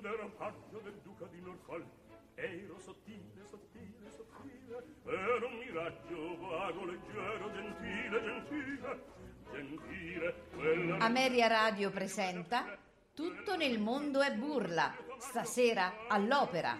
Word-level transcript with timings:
quando 0.00 0.16
ero 0.16 0.30
paggio 0.30 0.78
del 0.82 0.98
duca 1.02 1.26
di 1.26 1.40
Norfolk. 1.40 1.86
Ero 2.34 2.78
sottile, 2.78 3.44
sottile, 3.44 4.10
sottile 4.10 4.82
ero 5.04 5.46
un 5.46 5.58
miraggio 5.58 6.38
vago, 6.38 6.84
leggero, 6.86 7.52
gentile, 7.52 8.22
gentile. 8.22 9.04
Gentile 9.52 10.34
quella 10.54 10.96
Ameria 10.98 11.48
Radio 11.48 11.90
presenta 11.90 12.78
Tutto 13.14 13.56
nel 13.56 13.78
mondo 13.78 14.22
è 14.22 14.32
burla, 14.32 14.94
stasera 15.18 16.06
all'opera, 16.08 16.78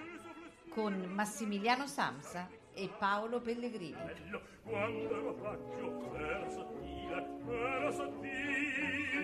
con 0.71 0.95
Massimiliano 1.13 1.87
Samsa 1.87 2.49
e 2.73 2.89
Paolo 2.97 3.41
Pellegrini. 3.41 3.93
bello 3.93 4.41
quando 4.63 5.11
ero 5.11 5.35
paggio 5.35 6.15
era 6.15 6.49
sottile 6.49 7.27
era 7.51 7.91
sottile 7.91 9.21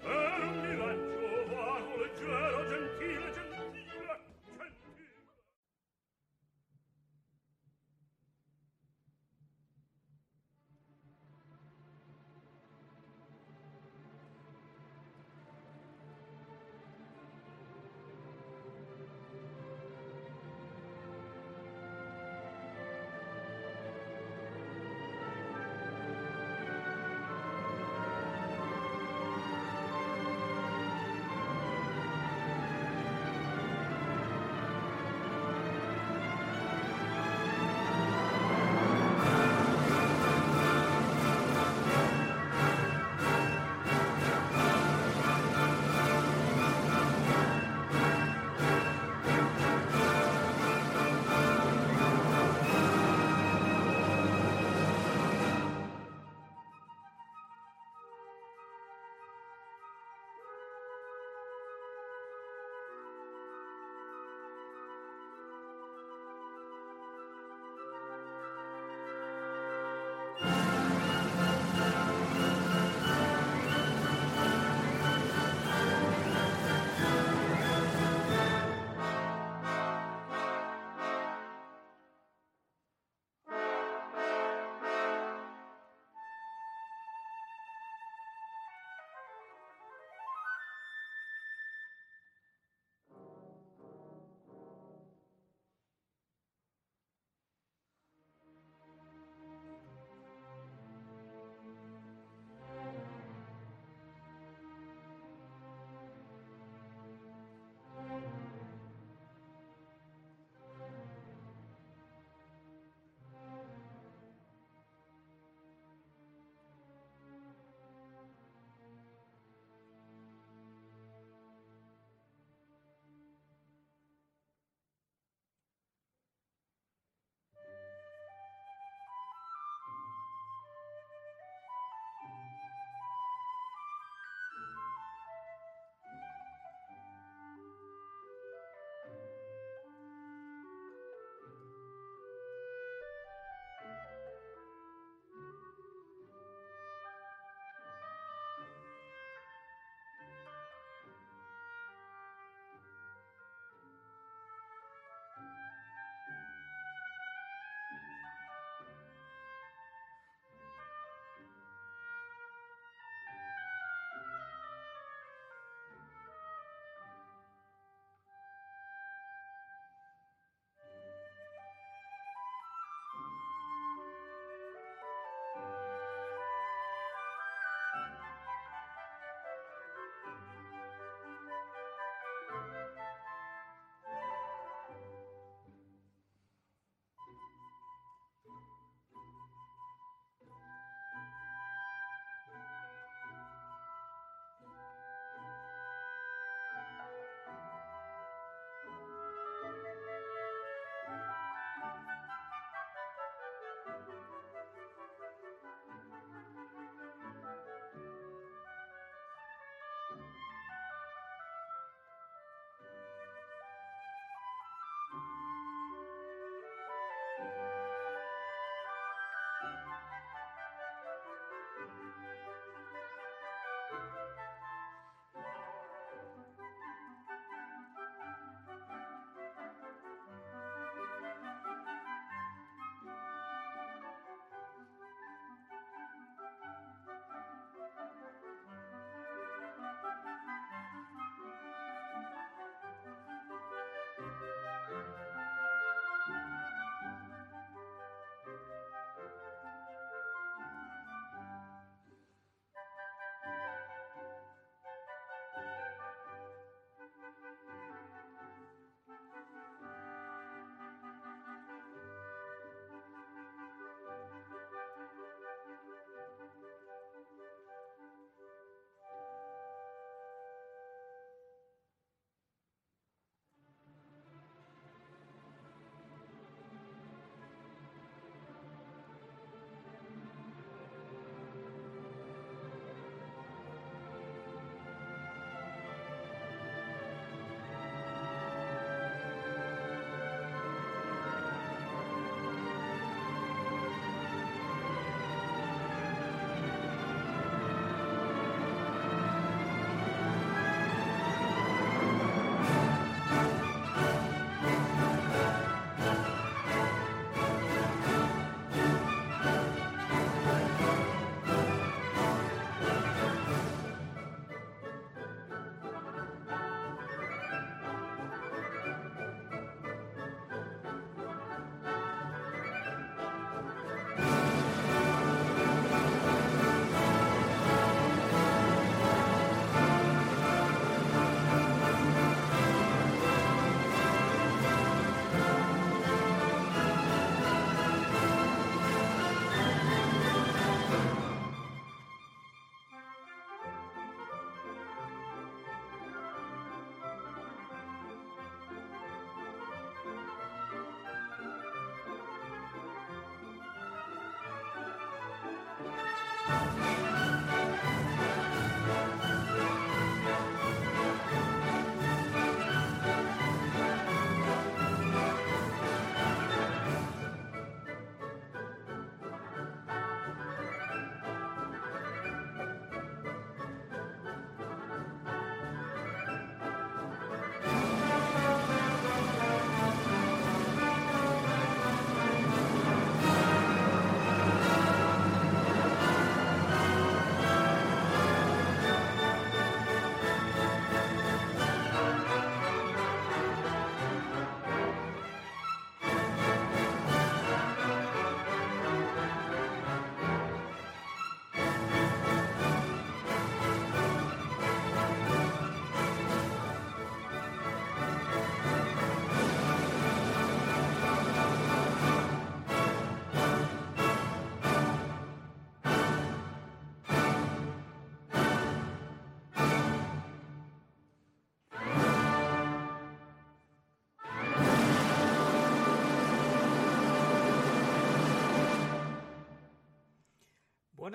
era 0.00 0.44
un 0.44 0.60
miraggio 0.60 1.54
vago, 1.54 1.96
leggero, 1.96 2.66
gentile 2.66 2.87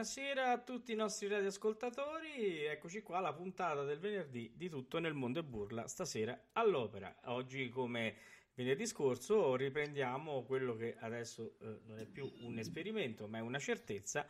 buonasera 0.03 0.51
a 0.51 0.57
tutti 0.57 0.91
i 0.91 0.95
nostri 0.95 1.29
radioascoltatori. 1.29 2.65
Eccoci 2.65 3.01
qua, 3.01 3.21
la 3.21 3.31
puntata 3.31 3.83
del 3.83 3.99
venerdì 3.99 4.51
di 4.53 4.67
Tutto 4.67 4.99
nel 4.99 5.13
mondo 5.13 5.39
e 5.39 5.43
burla, 5.43 5.87
stasera 5.87 6.37
all'opera. 6.51 7.15
Oggi, 7.27 7.69
come 7.69 8.13
venerdì 8.53 8.85
scorso, 8.85 9.55
riprendiamo 9.55 10.43
quello 10.43 10.75
che 10.75 10.97
adesso 10.99 11.53
eh, 11.61 11.79
non 11.85 11.99
è 11.99 12.05
più 12.05 12.29
un 12.41 12.57
esperimento, 12.57 13.29
ma 13.29 13.37
è 13.37 13.41
una 13.41 13.59
certezza. 13.59 14.27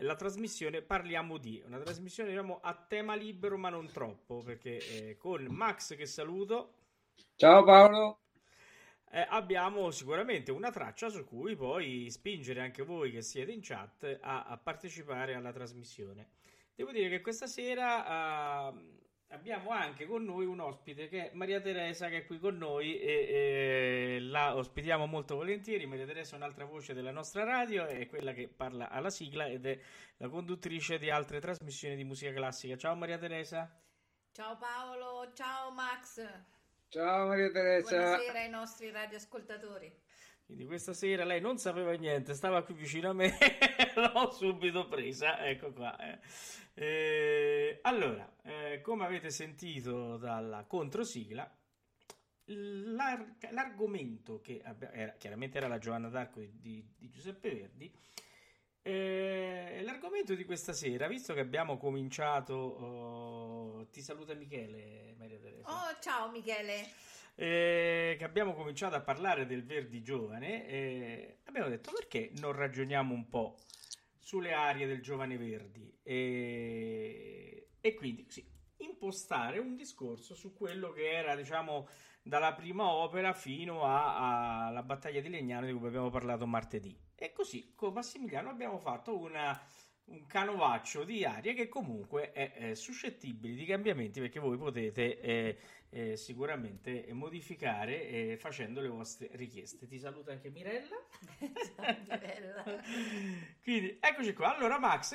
La 0.00 0.14
trasmissione 0.14 0.82
Parliamo 0.82 1.38
di, 1.38 1.62
una 1.64 1.78
trasmissione 1.78 2.28
diciamo 2.28 2.60
a 2.60 2.74
tema 2.74 3.14
libero, 3.14 3.56
ma 3.56 3.70
non 3.70 3.90
troppo, 3.90 4.42
perché 4.42 4.76
eh, 4.76 5.16
con 5.16 5.46
Max 5.48 5.96
che 5.96 6.04
saluto. 6.04 6.74
Ciao 7.36 7.64
Paolo 7.64 8.23
eh, 9.14 9.24
abbiamo 9.28 9.92
sicuramente 9.92 10.50
una 10.50 10.72
traccia 10.72 11.08
su 11.08 11.24
cui 11.24 11.54
poi 11.54 12.10
spingere 12.10 12.60
anche 12.60 12.82
voi 12.82 13.12
che 13.12 13.22
siete 13.22 13.52
in 13.52 13.60
chat 13.62 14.18
a, 14.20 14.42
a 14.42 14.58
partecipare 14.58 15.34
alla 15.34 15.52
trasmissione. 15.52 16.30
Devo 16.74 16.90
dire 16.90 17.08
che 17.08 17.20
questa 17.20 17.46
sera 17.46 18.70
uh, 18.70 18.76
abbiamo 19.28 19.70
anche 19.70 20.06
con 20.06 20.24
noi 20.24 20.46
un 20.46 20.58
ospite 20.58 21.06
che 21.06 21.30
è 21.30 21.34
Maria 21.34 21.60
Teresa 21.60 22.08
che 22.08 22.18
è 22.18 22.26
qui 22.26 22.40
con 22.40 22.56
noi 22.56 22.98
e, 22.98 24.16
e 24.16 24.18
la 24.20 24.56
ospitiamo 24.56 25.06
molto 25.06 25.36
volentieri. 25.36 25.86
Maria 25.86 26.06
Teresa 26.06 26.34
è 26.34 26.38
un'altra 26.38 26.64
voce 26.64 26.92
della 26.92 27.12
nostra 27.12 27.44
radio, 27.44 27.86
è 27.86 28.08
quella 28.08 28.32
che 28.32 28.48
parla 28.48 28.90
alla 28.90 29.10
sigla 29.10 29.46
ed 29.46 29.64
è 29.64 29.78
la 30.16 30.28
conduttrice 30.28 30.98
di 30.98 31.08
altre 31.08 31.38
trasmissioni 31.38 31.94
di 31.94 32.02
musica 32.02 32.32
classica. 32.32 32.76
Ciao 32.76 32.96
Maria 32.96 33.18
Teresa. 33.18 33.80
Ciao 34.32 34.56
Paolo, 34.56 35.32
ciao 35.34 35.70
Max. 35.70 36.63
Ciao 36.94 37.26
Maria 37.26 37.50
Teresa. 37.50 37.96
Buonasera 37.96 38.38
ai 38.38 38.48
nostri 38.50 38.88
radioascoltatori. 38.92 39.92
Quindi 40.46 40.64
questa 40.64 40.92
sera 40.92 41.24
lei 41.24 41.40
non 41.40 41.58
sapeva 41.58 41.90
niente, 41.94 42.34
stava 42.34 42.62
qui 42.62 42.74
vicino 42.74 43.10
a 43.10 43.12
me, 43.12 43.36
l'ho 43.96 44.30
subito 44.30 44.86
presa, 44.86 45.44
ecco 45.44 45.72
qua. 45.72 45.96
Eh. 45.98 46.20
Eh, 46.74 47.78
allora, 47.82 48.32
eh, 48.44 48.80
come 48.80 49.04
avete 49.04 49.30
sentito 49.30 50.16
dalla 50.18 50.66
controsigla, 50.68 51.52
l'ar- 52.44 53.38
l'argomento 53.50 54.40
che 54.40 54.62
abbia- 54.62 54.92
era, 54.92 55.14
chiaramente 55.14 55.58
era 55.58 55.66
la 55.66 55.78
Giovanna 55.78 56.08
d'Arco 56.08 56.38
di, 56.38 56.60
di, 56.60 56.94
di 56.96 57.08
Giuseppe 57.08 57.52
Verdi, 57.52 57.92
eh, 58.86 59.80
l'argomento 59.82 60.34
di 60.34 60.44
questa 60.44 60.74
sera, 60.74 61.08
visto 61.08 61.32
che 61.32 61.40
abbiamo 61.40 61.78
cominciato, 61.78 62.52
oh, 62.52 63.86
ti 63.86 64.02
saluta 64.02 64.34
Michele, 64.34 65.14
Maria 65.16 65.38
Teresa. 65.38 65.70
Oh, 65.70 65.96
ciao 66.00 66.30
Michele. 66.30 66.86
Eh, 67.34 68.14
che 68.18 68.24
abbiamo 68.24 68.52
cominciato 68.52 68.94
a 68.94 69.00
parlare 69.00 69.46
del 69.46 69.64
Verdi 69.64 70.02
giovane, 70.02 70.68
eh, 70.68 71.38
abbiamo 71.44 71.70
detto 71.70 71.92
perché 71.92 72.30
non 72.36 72.52
ragioniamo 72.52 73.14
un 73.14 73.26
po' 73.26 73.56
sulle 74.18 74.52
arie 74.52 74.86
del 74.86 75.00
giovane 75.00 75.38
Verdi 75.38 75.98
e 76.02 77.66
quindi 77.96 78.26
sì, 78.28 78.46
impostare 78.76 79.58
un 79.58 79.76
discorso 79.76 80.34
su 80.34 80.52
quello 80.52 80.92
che 80.92 81.10
era, 81.10 81.34
diciamo, 81.34 81.88
dalla 82.22 82.52
prima 82.52 82.86
opera 82.90 83.32
fino 83.32 83.82
alla 83.82 84.82
battaglia 84.82 85.22
di 85.22 85.30
Legnano 85.30 85.64
di 85.64 85.72
cui 85.72 85.86
abbiamo 85.88 86.10
parlato 86.10 86.46
martedì. 86.46 87.03
E 87.16 87.32
così 87.32 87.72
con 87.74 87.92
Massimiliano 87.92 88.50
abbiamo 88.50 88.78
fatto 88.78 89.16
una, 89.16 89.58
un 90.06 90.26
canovaccio 90.26 91.04
di 91.04 91.24
aria 91.24 91.54
che 91.54 91.68
comunque 91.68 92.32
è, 92.32 92.52
è 92.52 92.74
suscettibile 92.74 93.54
di 93.54 93.64
cambiamenti 93.64 94.20
perché 94.20 94.40
voi 94.40 94.56
potete 94.56 95.20
eh, 95.20 95.58
eh, 95.90 96.16
sicuramente 96.16 97.06
modificare 97.12 98.08
eh, 98.08 98.36
facendo 98.36 98.80
le 98.80 98.88
vostre 98.88 99.30
richieste. 99.32 99.86
Ti 99.86 99.98
saluta 99.98 100.32
anche 100.32 100.50
Mirella. 100.50 100.96
Mirella. 102.08 102.64
Quindi 103.62 103.96
eccoci 104.00 104.32
qua. 104.32 104.56
Allora 104.56 104.78
Max, 104.78 105.14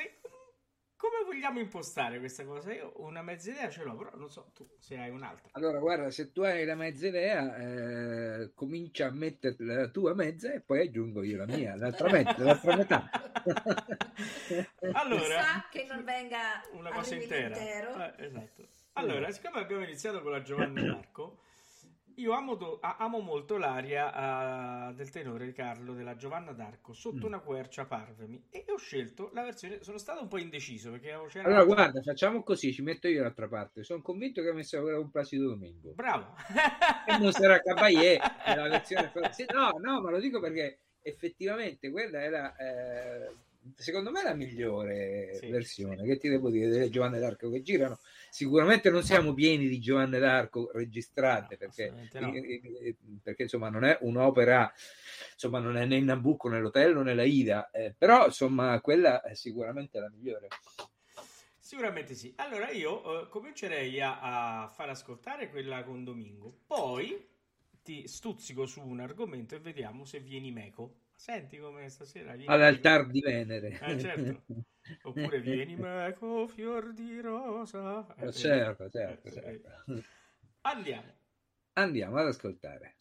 come 0.99 1.23
vogliamo 1.23 1.59
impostare 1.59 2.19
questa 2.19 2.43
cosa? 2.43 2.73
Io 2.73 2.91
una 2.97 3.21
mezza 3.21 3.51
idea 3.51 3.69
ce 3.69 3.85
l'ho, 3.85 3.95
però 3.95 4.09
non 4.15 4.29
so 4.29 4.51
tu 4.53 4.67
se 4.77 4.97
hai 4.97 5.09
un'altra. 5.09 5.47
Allora, 5.53 5.79
guarda, 5.79 6.11
se 6.11 6.33
tu 6.33 6.41
hai 6.41 6.65
la 6.65 6.75
mezza 6.75 7.07
idea, 7.07 7.55
eh, 7.55 8.51
comincia 8.53 9.07
a 9.07 9.11
mettere 9.11 9.55
la 9.59 9.87
tua 9.87 10.13
mezza 10.13 10.51
e 10.51 10.59
poi 10.59 10.81
aggiungo 10.81 11.23
io 11.23 11.37
la 11.37 11.45
mia, 11.45 11.77
l'altra 11.77 12.09
mezza, 12.11 12.43
l'altra 12.43 12.75
metà. 12.75 13.09
allora, 14.91 15.41
Sa 15.41 15.67
che 15.71 15.85
non 15.89 16.03
venga 16.03 16.61
una 16.73 16.91
cosa 16.91 17.15
intera. 17.15 17.55
Eh, 18.17 18.25
esatto. 18.25 18.67
Allora, 18.93 19.31
siccome 19.31 19.59
abbiamo 19.61 19.83
iniziato 19.83 20.21
con 20.21 20.31
la 20.31 20.41
Giovanni 20.41 20.85
Marco, 20.85 21.43
io 22.19 22.33
amo, 22.33 22.55
do, 22.55 22.79
amo 22.81 23.19
molto 23.19 23.57
l'aria 23.57 24.89
uh, 24.89 24.93
del 24.93 25.09
tenore 25.09 25.45
di 25.45 25.53
Carlo 25.53 25.93
della 25.93 26.15
Giovanna 26.15 26.51
d'Arco 26.51 26.93
sotto 26.93 27.23
mm. 27.23 27.25
una 27.25 27.39
quercia 27.39 27.85
parvemi 27.85 28.43
e 28.49 28.65
ho 28.67 28.77
scelto 28.77 29.31
la 29.33 29.43
versione. 29.43 29.81
Sono 29.81 29.97
stato 29.97 30.21
un 30.21 30.27
po' 30.27 30.37
indeciso 30.37 30.91
perché 30.91 31.17
c'era 31.29 31.47
allora, 31.47 31.63
guarda, 31.63 32.01
facciamo 32.01 32.43
così: 32.43 32.73
ci 32.73 32.81
metto 32.81 33.07
io 33.07 33.21
l'altra 33.21 33.47
parte. 33.47 33.83
Sono 33.83 34.01
convinto 34.01 34.41
che 34.41 34.49
ho 34.49 34.53
messo 34.53 34.79
quella 34.81 34.97
con 34.97 35.09
Placido 35.09 35.47
Domingo. 35.47 35.93
Bravo, 35.93 36.35
e 37.07 37.17
non 37.17 37.31
sarà 37.31 37.61
Caballé 37.61 38.19
nella 38.45 38.67
versione. 38.67 39.11
No, 39.53 39.71
no, 39.79 40.01
ma 40.01 40.11
lo 40.11 40.19
dico 40.19 40.39
perché 40.39 40.79
effettivamente 41.01 41.89
quella 41.89 42.21
era. 42.21 42.55
Eh, 42.57 43.33
secondo 43.75 44.11
me 44.11 44.23
la 44.23 44.33
migliore 44.33 45.35
sì, 45.35 45.49
versione, 45.49 45.97
sì. 46.01 46.05
che 46.05 46.17
ti 46.17 46.29
devo 46.29 46.49
dire, 46.49 46.69
delle 46.69 46.89
Giovanne 46.89 47.19
d'Arco 47.19 47.49
che 47.49 47.61
girano 47.61 47.99
Sicuramente 48.29 48.89
non 48.89 49.03
siamo 49.03 49.33
pieni 49.33 49.67
di 49.67 49.79
Giovanni 49.79 50.19
d'Arco 50.19 50.71
registrate 50.73 51.57
perché, 51.57 51.91
no. 52.13 52.31
perché 53.23 53.43
insomma 53.43 53.69
non 53.69 53.83
è 53.83 53.97
un'opera, 54.01 54.71
insomma 55.33 55.59
non 55.59 55.77
è 55.77 55.85
né 55.85 55.99
Nabucco 55.99 56.47
né 56.49 56.59
l'Otello 56.59 57.01
né 57.01 57.13
la 57.13 57.23
Ida, 57.23 57.71
eh, 57.71 57.93
però 57.97 58.25
insomma 58.25 58.79
quella 58.81 59.21
è 59.21 59.33
sicuramente 59.33 59.99
la 59.99 60.09
migliore. 60.09 60.47
Sicuramente 61.57 62.15
sì. 62.15 62.33
Allora 62.37 62.71
io 62.71 63.21
eh, 63.21 63.29
comincerei 63.29 64.01
a, 64.01 64.63
a 64.63 64.67
far 64.69 64.89
ascoltare 64.89 65.49
quella 65.49 65.83
con 65.83 66.03
Domingo, 66.03 66.61
poi 66.65 67.27
ti 67.83 68.07
stuzzico 68.07 68.65
su 68.65 68.81
un 68.81 68.99
argomento 68.99 69.55
e 69.55 69.59
vediamo 69.59 70.05
se 70.05 70.19
vieni 70.19 70.51
meco. 70.51 70.95
Senti 71.19 71.57
come 71.57 71.89
stasera 71.89 72.31
vieni 72.31 72.45
all'altar 72.45 73.05
di 73.07 73.19
Venere. 73.19 73.77
Eh, 73.81 73.99
certo. 73.99 74.41
Oppure 75.03 75.41
vieni 75.41 75.75
meco, 75.75 76.47
fior 76.47 76.93
di 76.93 77.19
rosa. 77.19 78.07
Eh, 78.15 78.31
certo, 78.31 78.89
certo, 78.89 79.27
eh, 79.27 79.31
certo. 79.33 79.69
Andiamo. 80.61 81.11
Andiamo 81.73 82.17
ad 82.19 82.27
ascoltare. 82.27 82.95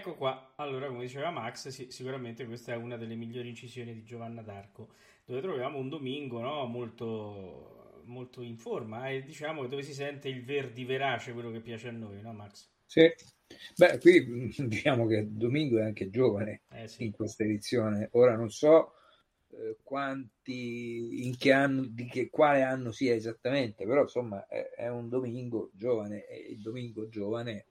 Ecco 0.00 0.14
qua, 0.14 0.54
allora 0.56 0.86
come 0.86 1.02
diceva 1.02 1.28
Max, 1.28 1.68
sì, 1.68 1.90
sicuramente 1.90 2.46
questa 2.46 2.72
è 2.72 2.76
una 2.76 2.96
delle 2.96 3.16
migliori 3.16 3.50
incisioni 3.50 3.92
di 3.92 4.02
Giovanna 4.02 4.40
d'Arco, 4.40 4.94
dove 5.26 5.42
troviamo 5.42 5.76
un 5.76 5.90
domingo 5.90 6.40
no? 6.40 6.64
molto, 6.64 8.00
molto 8.04 8.40
in 8.40 8.56
forma 8.56 9.10
e 9.10 9.22
diciamo 9.22 9.66
dove 9.66 9.82
si 9.82 9.92
sente 9.92 10.30
il 10.30 10.42
verdi 10.42 10.86
verace, 10.86 11.34
quello 11.34 11.50
che 11.50 11.60
piace 11.60 11.88
a 11.88 11.90
noi, 11.90 12.22
no 12.22 12.32
Max? 12.32 12.66
Sì, 12.86 13.12
beh 13.76 13.98
qui 13.98 14.54
diciamo 14.66 15.06
che 15.06 15.26
Domingo 15.28 15.78
è 15.78 15.82
anche 15.82 16.08
giovane 16.08 16.62
eh, 16.70 16.88
sì. 16.88 17.04
in 17.04 17.10
questa 17.10 17.44
edizione, 17.44 18.08
ora 18.12 18.36
non 18.36 18.50
so 18.50 18.94
eh, 19.50 19.76
quanti, 19.82 21.26
in 21.26 21.36
che 21.36 21.52
anno, 21.52 21.84
di 21.84 22.06
che, 22.06 22.30
quale 22.30 22.62
anno 22.62 22.90
sia 22.90 23.12
esattamente, 23.12 23.84
però 23.84 24.00
insomma 24.00 24.46
è, 24.46 24.70
è 24.76 24.88
un 24.88 25.10
Domingo 25.10 25.68
giovane 25.74 26.24
e 26.26 26.52
il 26.52 26.60
Domingo 26.62 27.06
giovane 27.10 27.66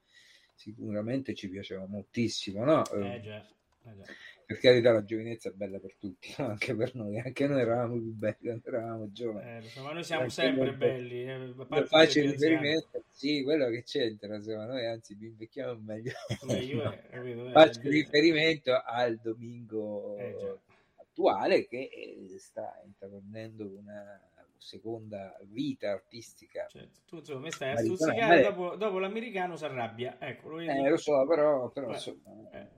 sicuramente 0.60 1.34
ci 1.34 1.48
piaceva 1.48 1.86
moltissimo, 1.86 2.64
no? 2.64 2.84
Eh 2.90 3.20
già, 3.22 3.38
eh 3.38 3.96
già. 3.96 4.04
Per 4.44 4.58
carità, 4.58 4.92
la 4.92 5.04
giovinezza 5.04 5.48
è 5.48 5.52
bella 5.52 5.78
per 5.78 5.94
tutti, 5.96 6.34
no? 6.36 6.48
anche 6.50 6.74
per 6.74 6.94
noi, 6.94 7.18
anche 7.18 7.46
noi 7.46 7.60
eravamo 7.60 7.94
più 7.94 8.12
belli 8.12 8.60
eravamo 8.62 9.10
giovani. 9.10 9.48
Eh, 9.48 9.80
ma 9.80 9.92
noi 9.92 10.04
siamo 10.04 10.22
anche 10.22 10.34
sempre 10.34 10.74
belli. 10.74 11.24
Eh, 11.24 11.54
faccio 11.86 12.20
riferimento, 12.20 13.04
sì, 13.10 13.42
quello 13.42 13.70
che 13.70 13.84
c'entra, 13.84 14.34
insomma, 14.34 14.66
noi 14.66 14.86
anzi 14.86 15.14
vi 15.14 15.28
invecchiamo 15.28 15.80
meglio. 15.80 16.12
meglio 16.42 16.82
no? 16.84 17.48
è, 17.48 17.52
faccio 17.52 17.80
riferimento 17.84 18.82
al 18.84 19.18
domingo 19.22 20.18
eh, 20.18 20.58
attuale 20.96 21.66
che 21.66 21.88
eh, 21.90 22.38
sta 22.38 22.82
intraprendendo 22.84 23.66
una 23.66 24.29
seconda 24.60 25.36
vita 25.44 25.90
artistica. 25.90 26.66
Certo. 26.68 27.00
Tu 27.06 27.16
insomma 27.16 27.40
mi 27.40 27.50
stai 27.50 27.72
a 27.72 27.76
stuzzicare, 27.78 28.42
dopo, 28.42 28.76
dopo, 28.76 28.98
l'americano 28.98 29.56
si 29.56 29.64
arrabbia. 29.64 30.18
Ecco, 30.20 30.50
lo, 30.50 30.60
eh, 30.60 30.88
lo 30.88 30.96
so, 30.96 31.26
però, 31.26 31.68
però 31.70 31.90
insomma, 31.90 32.50
eh. 32.52 32.68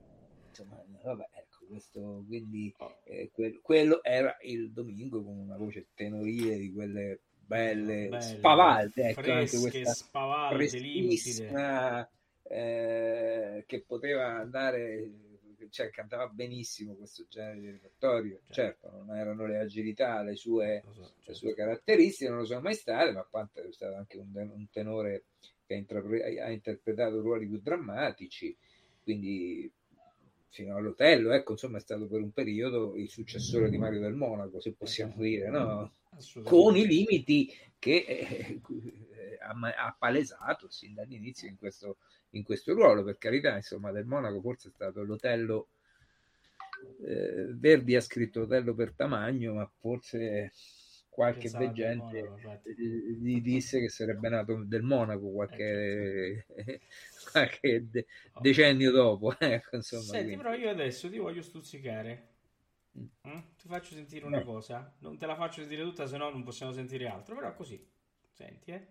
insomma, 0.47 0.83
vabbè, 1.03 1.27
ecco, 1.33 1.65
questo, 1.67 2.23
quindi 2.25 2.73
oh. 2.77 2.99
eh, 3.03 3.29
que- 3.31 3.59
quello 3.61 4.01
era 4.03 4.35
il 4.41 4.71
domingo 4.71 5.23
con 5.23 5.37
una 5.37 5.57
voce 5.57 5.89
tenorile 5.93 6.57
di 6.57 6.71
quelle 6.71 7.19
belle, 7.45 8.07
belle 8.07 8.21
spavalde, 8.21 9.09
ecco, 9.09 9.21
fresche, 9.21 9.55
anche 9.55 9.69
questa 9.69 9.93
spavalde, 9.93 10.79
limpide. 10.79 12.09
Eh, 12.45 13.63
che 13.65 13.83
poteva 13.83 14.35
andare 14.35 15.32
cioè, 15.69 15.89
cantava 15.89 16.27
benissimo 16.27 16.95
questo 16.95 17.25
genere 17.29 17.59
di 17.59 17.69
repertorio. 17.71 18.41
Certo, 18.49 18.89
non 18.91 19.15
erano 19.15 19.45
le 19.45 19.59
agilità, 19.59 20.21
le 20.21 20.35
sue, 20.35 20.83
so, 20.85 20.93
certo. 20.93 21.21
le 21.25 21.33
sue 21.33 21.53
caratteristiche, 21.53 22.29
non 22.29 22.39
lo 22.39 22.45
sono 22.45 22.61
mai 22.61 22.73
state, 22.73 23.11
ma 23.11 23.23
quanto 23.23 23.61
è 23.61 23.71
stato 23.71 23.95
anche 23.95 24.17
un, 24.17 24.29
un 24.35 24.69
tenore 24.69 25.25
che 25.65 25.73
ha, 25.73 25.77
intrapre- 25.77 26.41
ha, 26.41 26.49
interpretato 26.49 27.21
ruoli 27.21 27.47
più 27.47 27.59
drammatici, 27.59 28.55
quindi 29.01 29.71
fino 30.49 30.75
all'Otello, 30.75 31.31
ecco, 31.31 31.53
insomma, 31.53 31.77
è 31.77 31.81
stato 31.81 32.07
per 32.07 32.21
un 32.21 32.31
periodo 32.31 32.95
il 32.95 33.09
successore 33.09 33.69
di 33.69 33.77
Mario 33.77 33.99
del 33.99 34.13
Monaco, 34.13 34.59
se 34.59 34.73
possiamo 34.73 35.15
dire, 35.17 35.49
no? 35.49 35.91
Con 36.43 36.75
i 36.75 36.85
limiti 36.85 37.51
che 37.79 38.05
eh, 38.07 38.61
ha, 39.43 39.95
palesato 39.97 40.69
sin 40.69 40.93
dall'inizio 40.93 41.47
in 41.47 41.57
questo 41.57 41.97
in 42.31 42.43
questo 42.43 42.73
ruolo, 42.73 43.03
per 43.03 43.17
carità, 43.17 43.55
insomma, 43.55 43.91
del 43.91 44.05
Monaco 44.05 44.41
forse 44.41 44.69
è 44.69 44.71
stato 44.71 45.03
l'Otello 45.03 45.67
eh, 47.05 47.53
Verdi 47.53 47.95
ha 47.95 48.01
scritto 48.01 48.41
Otello 48.41 48.73
per 48.73 48.93
Tamagno, 48.93 49.53
ma 49.53 49.69
forse 49.79 50.51
qualche 51.09 51.45
esatto, 51.45 51.65
veggente 51.65 52.21
Monaco, 52.23 52.69
gli 52.75 53.39
disse 53.41 53.79
che 53.79 53.89
sarebbe 53.89 54.29
nato 54.29 54.63
del 54.63 54.81
Monaco 54.81 55.31
qualche, 55.31 56.45
eh, 56.55 56.81
qualche 57.31 57.87
de- 57.89 58.07
decennio 58.41 58.91
dopo. 58.91 59.35
Ecco, 59.37 59.75
insomma, 59.75 60.03
Senti, 60.03 60.25
quindi. 60.25 60.43
però 60.43 60.53
io 60.55 60.69
adesso 60.69 61.09
ti 61.09 61.17
voglio 61.17 61.41
stuzzicare. 61.41 62.29
Mm? 62.97 63.05
mm? 63.27 63.39
Ti 63.57 63.67
faccio 63.67 63.93
sentire 63.93 64.25
una 64.25 64.39
no. 64.39 64.45
cosa. 64.45 64.95
Non 64.99 65.17
te 65.17 65.25
la 65.25 65.35
faccio 65.35 65.61
sentire 65.61 65.83
tutta, 65.83 66.07
se 66.07 66.17
no 66.17 66.29
non 66.29 66.43
possiamo 66.43 66.71
sentire 66.71 67.07
altro. 67.07 67.35
Però 67.35 67.53
così. 67.53 67.91
Senti, 68.31 68.71
eh. 68.71 68.87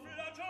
früher 0.00 0.49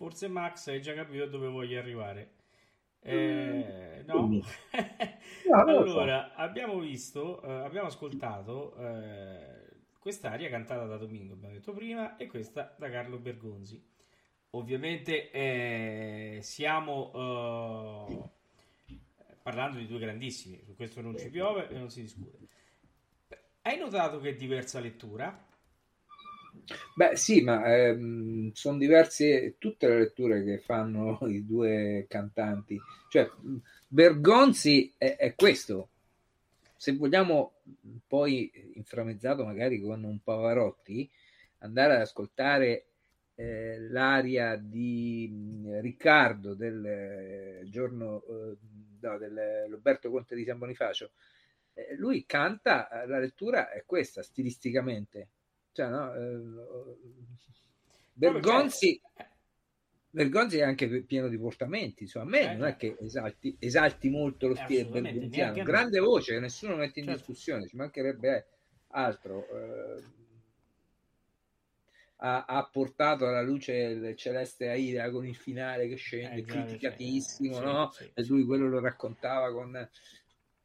forse 0.00 0.28
Max 0.28 0.68
hai 0.68 0.80
già 0.80 0.94
capito 0.94 1.26
dove 1.26 1.48
voglio 1.48 1.78
arrivare. 1.78 2.30
Eh, 3.02 4.02
no? 4.06 4.28
no 5.46 5.54
allora, 5.54 6.34
abbiamo 6.34 6.78
visto, 6.78 7.42
eh, 7.42 7.50
abbiamo 7.50 7.88
ascoltato 7.88 8.74
eh, 8.76 9.68
quest'aria 9.98 10.48
cantata 10.48 10.86
da 10.86 10.96
Domingo, 10.96 11.34
abbiamo 11.34 11.52
detto 11.52 11.74
prima, 11.74 12.16
e 12.16 12.28
questa 12.28 12.74
da 12.78 12.88
Carlo 12.88 13.18
Bergonzi. 13.18 13.78
Ovviamente 14.52 15.30
eh, 15.30 16.38
stiamo 16.40 18.08
eh, 18.88 18.96
parlando 19.42 19.76
di 19.76 19.86
due 19.86 19.98
grandissimi, 19.98 20.62
su 20.64 20.74
questo 20.76 21.02
non 21.02 21.18
ci 21.18 21.28
piove 21.28 21.68
e 21.68 21.76
non 21.76 21.90
si 21.90 22.00
discute. 22.00 22.38
Hai 23.60 23.76
notato 23.76 24.18
che 24.18 24.30
è 24.30 24.34
diversa 24.34 24.80
lettura? 24.80 25.48
Beh, 26.94 27.16
sì, 27.16 27.40
ma 27.40 27.64
ehm, 27.64 28.52
sono 28.52 28.78
diverse 28.78 29.54
tutte 29.58 29.88
le 29.88 29.98
letture 29.98 30.44
che 30.44 30.58
fanno 30.58 31.18
i 31.28 31.46
due 31.46 32.06
cantanti. 32.08 32.78
Cioè, 33.08 33.30
Bergonzi 33.86 34.92
è, 34.96 35.16
è 35.16 35.34
questo. 35.34 35.88
Se 36.76 36.92
vogliamo 36.96 37.54
poi 38.06 38.50
inframezzato 38.74 39.44
magari 39.44 39.80
con 39.80 40.02
un 40.02 40.20
Pavarotti, 40.22 41.08
andare 41.58 41.94
ad 41.94 42.00
ascoltare 42.00 42.86
eh, 43.34 43.78
l'aria 43.80 44.56
di 44.56 45.62
Riccardo 45.80 46.54
del 46.54 46.84
eh, 46.84 47.68
giorno 47.68 48.22
eh, 48.22 48.56
no, 49.00 49.18
del 49.18 49.66
Roberto 49.70 50.10
Conte 50.10 50.34
di 50.34 50.44
San 50.44 50.58
Bonifacio, 50.58 51.12
eh, 51.74 51.94
lui 51.96 52.24
canta, 52.26 52.88
la 53.06 53.18
lettura 53.18 53.70
è 53.70 53.84
questa 53.86 54.22
stilisticamente 54.22 55.28
cioè, 55.72 55.88
no, 55.88 56.14
eh, 56.14 56.40
Bergonzi, 58.12 59.00
Bergonzi 60.10 60.58
è 60.58 60.62
anche 60.62 61.02
pieno 61.02 61.28
di 61.28 61.38
portamenti, 61.38 62.02
insomma, 62.02 62.24
a 62.24 62.28
me 62.28 62.52
eh, 62.52 62.56
non 62.56 62.66
è 62.66 62.76
che 62.76 62.96
esalti, 63.00 63.56
esalti 63.58 64.10
molto 64.10 64.48
lo 64.48 64.56
stile 64.56 64.84
bergonziano, 64.86 65.62
grande 65.62 66.00
voce 66.00 66.34
che 66.34 66.40
nessuno 66.40 66.76
mette 66.76 66.98
in 66.98 67.06
certo. 67.06 67.20
discussione, 67.20 67.68
ci 67.68 67.76
mancherebbe 67.76 68.46
altro. 68.88 69.46
Eh, 69.48 70.18
ha, 72.22 72.44
ha, 72.44 72.68
portato 72.70 73.26
alla 73.26 73.40
luce 73.40 73.72
il 73.72 74.16
celeste 74.16 74.68
Aida 74.68 75.10
con 75.10 75.26
il 75.26 75.36
finale 75.36 75.88
che 75.88 75.94
scende, 75.94 76.40
eh, 76.40 76.44
criticatissimo, 76.44 77.54
sì, 77.54 77.62
no? 77.62 77.90
Sì, 77.90 78.10
e 78.12 78.24
lui 78.26 78.44
quello 78.44 78.68
lo 78.68 78.80
raccontava 78.80 79.50
con... 79.52 79.88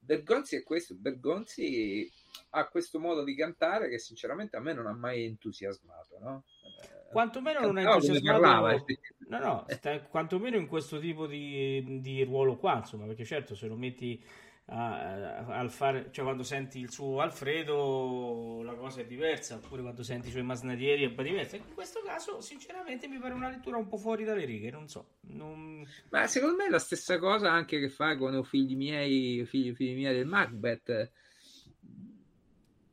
Bergonzi 0.06 0.56
è 0.56 0.64
questo, 0.64 0.96
Bergonzi 0.96 2.10
ha 2.52 2.68
questo 2.68 3.00
modo 3.00 3.24
di 3.24 3.36
cantare 3.36 3.90
che 3.90 3.98
sinceramente 3.98 4.56
a 4.56 4.60
me 4.60 4.74
non 4.74 4.86
ha 4.86 4.94
mai 4.94 5.26
entusiasmato, 5.26 6.20
no? 6.20 6.44
Eh, 6.82 7.12
quantomeno 7.12 7.60
non 7.62 7.78
è 7.80 7.86
entusiasmato 7.86 8.40
parlava, 8.40 8.84
no, 9.30 9.40
no, 9.40 9.66
sta, 9.70 10.00
quantomeno 10.02 10.58
in 10.58 10.68
questo 10.68 11.00
tipo 11.00 11.26
di, 11.26 12.00
di, 12.02 12.24
ruolo 12.24 12.58
qua, 12.58 12.78
insomma, 12.78 13.06
perché 13.06 13.26
certo 13.26 13.56
se 13.56 13.68
lo 13.68 13.76
metti 13.76 14.24
al 14.68 15.70
fare, 15.70 16.10
cioè 16.12 16.24
quando 16.24 16.42
senti 16.42 16.80
il 16.80 16.90
suo 16.92 17.22
Alfredo 17.22 18.62
la 18.64 18.74
cosa 18.74 19.02
è 19.02 19.06
diversa, 19.06 19.56
oppure 19.56 19.84
quando 19.84 20.02
senti 20.02 20.30
i 20.30 20.32
suoi 20.32 20.44
masnadieri 20.44 21.06
è 21.06 21.24
diversa. 21.24 21.56
In 21.56 21.74
questo 21.74 22.02
caso, 22.04 22.42
sinceramente, 22.42 23.08
mi 23.08 23.20
pare 23.20 23.34
una 23.34 23.50
lettura 23.50 23.78
un 23.78 23.88
po' 23.88 23.98
fuori 23.98 24.24
dalle 24.24 24.46
righe, 24.46 24.72
non 24.72 24.88
so. 24.88 25.18
Non... 25.28 25.86
Ma 26.10 26.26
secondo 26.26 26.56
me 26.56 26.66
è 26.66 26.70
la 26.70 26.80
stessa 26.80 27.20
cosa 27.20 27.52
anche 27.52 27.80
che 27.80 27.90
fa 27.90 28.18
con 28.18 28.36
i 28.36 28.44
figli 28.44 28.76
miei, 28.76 29.46
figli, 29.46 29.74
figli 29.76 29.96
miei 29.96 30.16
del 30.16 30.26
Macbeth 30.26 31.12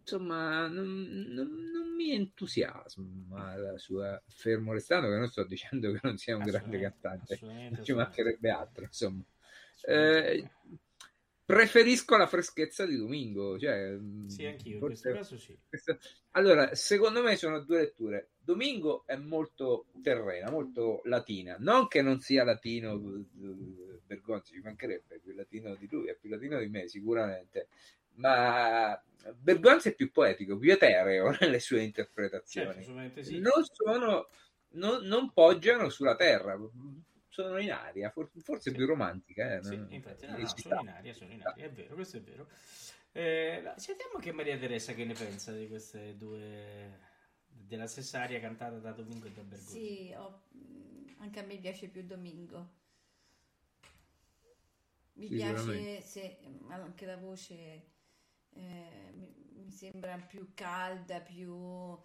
insomma, 0.02 0.66
non, 0.66 1.06
non, 1.28 1.70
non, 1.72 1.94
mi 1.94 2.10
entusiasma 2.10 3.56
la 3.56 3.78
sua 3.78 4.20
fermo 4.26 4.72
restando 4.72 5.08
che 5.08 5.16
non 5.16 5.28
sto 5.28 5.44
dicendo 5.44 5.92
che 5.92 6.00
non 6.02 6.18
sia 6.18 6.36
un 6.36 6.42
grande 6.42 6.80
cantante, 6.80 7.38
ci 7.82 7.92
mancherebbe 7.92 8.50
altro, 8.50 8.84
insomma. 8.84 9.22
Eh, 9.84 10.48
preferisco 11.52 12.16
la 12.16 12.26
freschezza 12.26 12.86
di 12.86 12.96
Domingo, 12.96 13.58
cioè, 13.58 13.98
sì, 14.26 14.46
anch'io, 14.46 14.78
forse, 14.78 15.08
in 15.10 15.14
questo 15.14 15.36
caso 15.36 15.38
sì. 15.38 15.58
Allora, 16.30 16.74
secondo 16.74 17.22
me 17.22 17.36
sono 17.36 17.60
due 17.60 17.80
letture. 17.80 18.30
Domingo 18.38 19.04
è 19.04 19.16
molto 19.16 19.88
terrena, 20.02 20.50
molto 20.50 21.02
latina, 21.04 21.56
non 21.58 21.88
che 21.88 22.00
non 22.00 22.20
sia 22.20 22.42
latino 22.42 22.94
eh, 22.94 24.00
Bergonzi, 24.06 24.54
ci 24.54 24.60
mancherebbe 24.60 25.20
più 25.22 25.34
latino 25.34 25.74
di 25.74 25.86
lui, 25.90 26.08
è 26.08 26.16
più 26.18 26.30
latino 26.30 26.58
di 26.58 26.68
me 26.68 26.88
sicuramente, 26.88 27.68
ma 28.14 28.98
Bergonzi 29.36 29.90
è 29.90 29.94
più 29.94 30.10
poetico, 30.10 30.56
più 30.56 30.72
etereo 30.72 31.36
nelle 31.38 31.60
sue 31.60 31.82
interpretazioni. 31.82 32.82
Certo, 32.82 33.22
sì. 33.22 33.40
Non 33.40 33.62
sono, 33.70 34.30
non, 34.70 35.04
non, 35.04 35.30
poggiano 35.34 35.90
sulla 35.90 36.16
terra, 36.16 36.58
sono 37.32 37.58
in 37.58 37.72
aria, 37.72 38.10
forse, 38.10 38.40
forse 38.40 38.72
più 38.72 38.84
romantica. 38.84 39.56
Eh? 39.56 39.64
Sì, 39.64 39.74
infatti, 39.88 40.26
no, 40.26 40.36
no, 40.36 40.46
sono 40.46 40.80
in 40.80 40.88
aria, 40.88 41.14
sono 41.14 41.32
in 41.32 41.42
aria, 41.42 41.64
è 41.64 41.70
vero, 41.70 41.94
questo 41.94 42.18
è 42.18 42.20
vero. 42.20 42.46
Eh, 43.12 43.72
sentiamo 43.76 44.18
che 44.18 44.32
Maria 44.32 44.58
Teresa 44.58 44.92
che 44.92 45.06
ne 45.06 45.14
pensa 45.14 45.52
di 45.52 45.66
queste 45.66 46.14
due 46.16 46.98
della 47.46 47.86
stessa 47.86 48.20
aria 48.20 48.38
cantata 48.38 48.78
da 48.78 48.92
Domingo 48.92 49.26
e 49.26 49.32
da 49.32 49.42
Bergonzi. 49.42 49.72
Sì, 49.72 50.12
ho, 50.14 50.42
anche 51.18 51.40
a 51.40 51.42
me 51.44 51.56
piace 51.56 51.88
più 51.88 52.04
Domingo. 52.04 52.80
Mi 55.14 55.28
piace 55.28 56.02
sì, 56.02 56.36
anche 56.68 57.06
la 57.06 57.16
voce 57.16 57.54
eh, 58.50 59.10
mi, 59.14 59.34
mi, 59.54 59.70
sembra 59.70 60.18
più 60.18 60.52
calda, 60.52 61.20
più... 61.20 61.98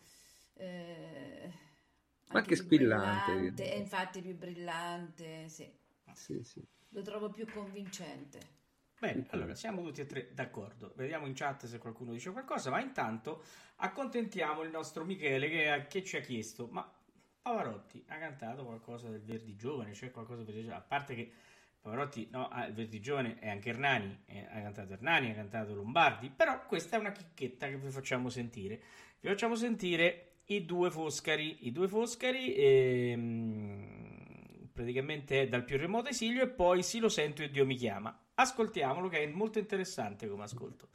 Eh, 0.54 1.67
ma 2.28 2.40
anche, 2.40 2.56
squillante. 2.56 3.72
È 3.72 3.76
infatti 3.76 4.22
più 4.22 4.36
brillante, 4.36 5.48
sì. 5.50 5.72
Sì, 6.14 6.44
sì. 6.44 6.66
Lo 6.90 7.02
trovo 7.02 7.30
più 7.30 7.46
convincente. 7.52 8.56
Bene, 9.00 9.28
allora 9.30 9.54
siamo 9.54 9.84
tutti 9.84 10.02
e 10.02 10.06
tre 10.08 10.34
d'accordo. 10.34 10.94
Vediamo 10.96 11.28
in 11.28 11.34
chat 11.34 11.68
se 11.68 11.78
qualcuno 11.78 12.14
dice 12.14 12.32
qualcosa, 12.32 12.72
ma 12.72 12.82
intanto 12.82 13.44
accontentiamo 13.76 14.64
il 14.64 14.72
nostro 14.72 15.06
Michele 15.06 15.50
che, 15.50 15.86
che 15.88 16.04
ci 16.04 16.18
ha 16.18 16.22
chiesto: 16.22 16.68
ma 16.72 16.92
Pavarotti 17.42 18.04
ha 18.08 18.18
cantato 18.18 18.66
qualcosa 18.66 19.10
del 19.10 19.22
Verdi 19.22 19.56
Giovane? 19.56 19.92
C'è 19.92 20.10
qualcosa 20.10 20.44
per 20.44 20.56
A 20.74 20.82
parte 20.82 21.14
che 21.14 21.32
Pavarotti, 21.80 22.28
no, 22.32 22.48
ah, 22.48 22.66
il 22.66 22.74
Verdigione 22.74 23.38
è 23.38 23.50
anche 23.50 23.70
Hernani, 23.70 24.24
eh, 24.26 24.48
ha 24.50 24.62
cantato 24.62 24.94
Hernani, 24.94 25.30
ha 25.30 25.36
cantato 25.36 25.76
Lombardi, 25.76 26.30
però 26.30 26.66
questa 26.66 26.98
è 26.98 27.00
una 27.00 27.12
chicchetta 27.12 27.68
che 27.68 27.78
vi 27.78 27.90
facciamo 27.92 28.30
sentire. 28.30 28.82
Vi 29.20 29.28
facciamo 29.28 29.56
sentire 29.56 30.27
i 30.48 30.66
due 30.66 30.92
Foscari, 30.92 31.68
i 31.68 31.72
due 31.72 31.88
Foscari 31.88 32.54
ehm, 32.56 33.98
praticamente 34.72 35.42
è 35.42 35.48
dal 35.48 35.64
più 35.64 35.78
remoto 35.78 36.10
esilio 36.10 36.44
e 36.44 36.50
poi 36.50 36.84
Si 36.84 37.00
lo 37.00 37.10
sento 37.10 37.42
e 37.42 37.50
Dio 37.50 37.66
mi 37.66 37.76
chiama. 37.76 38.18
Ascoltiamolo 38.36 39.10
che 39.10 39.24
è 39.24 39.28
molto 39.28 39.60
interessante 39.60 40.28
come 40.28 40.44
ascolto. 40.44 40.90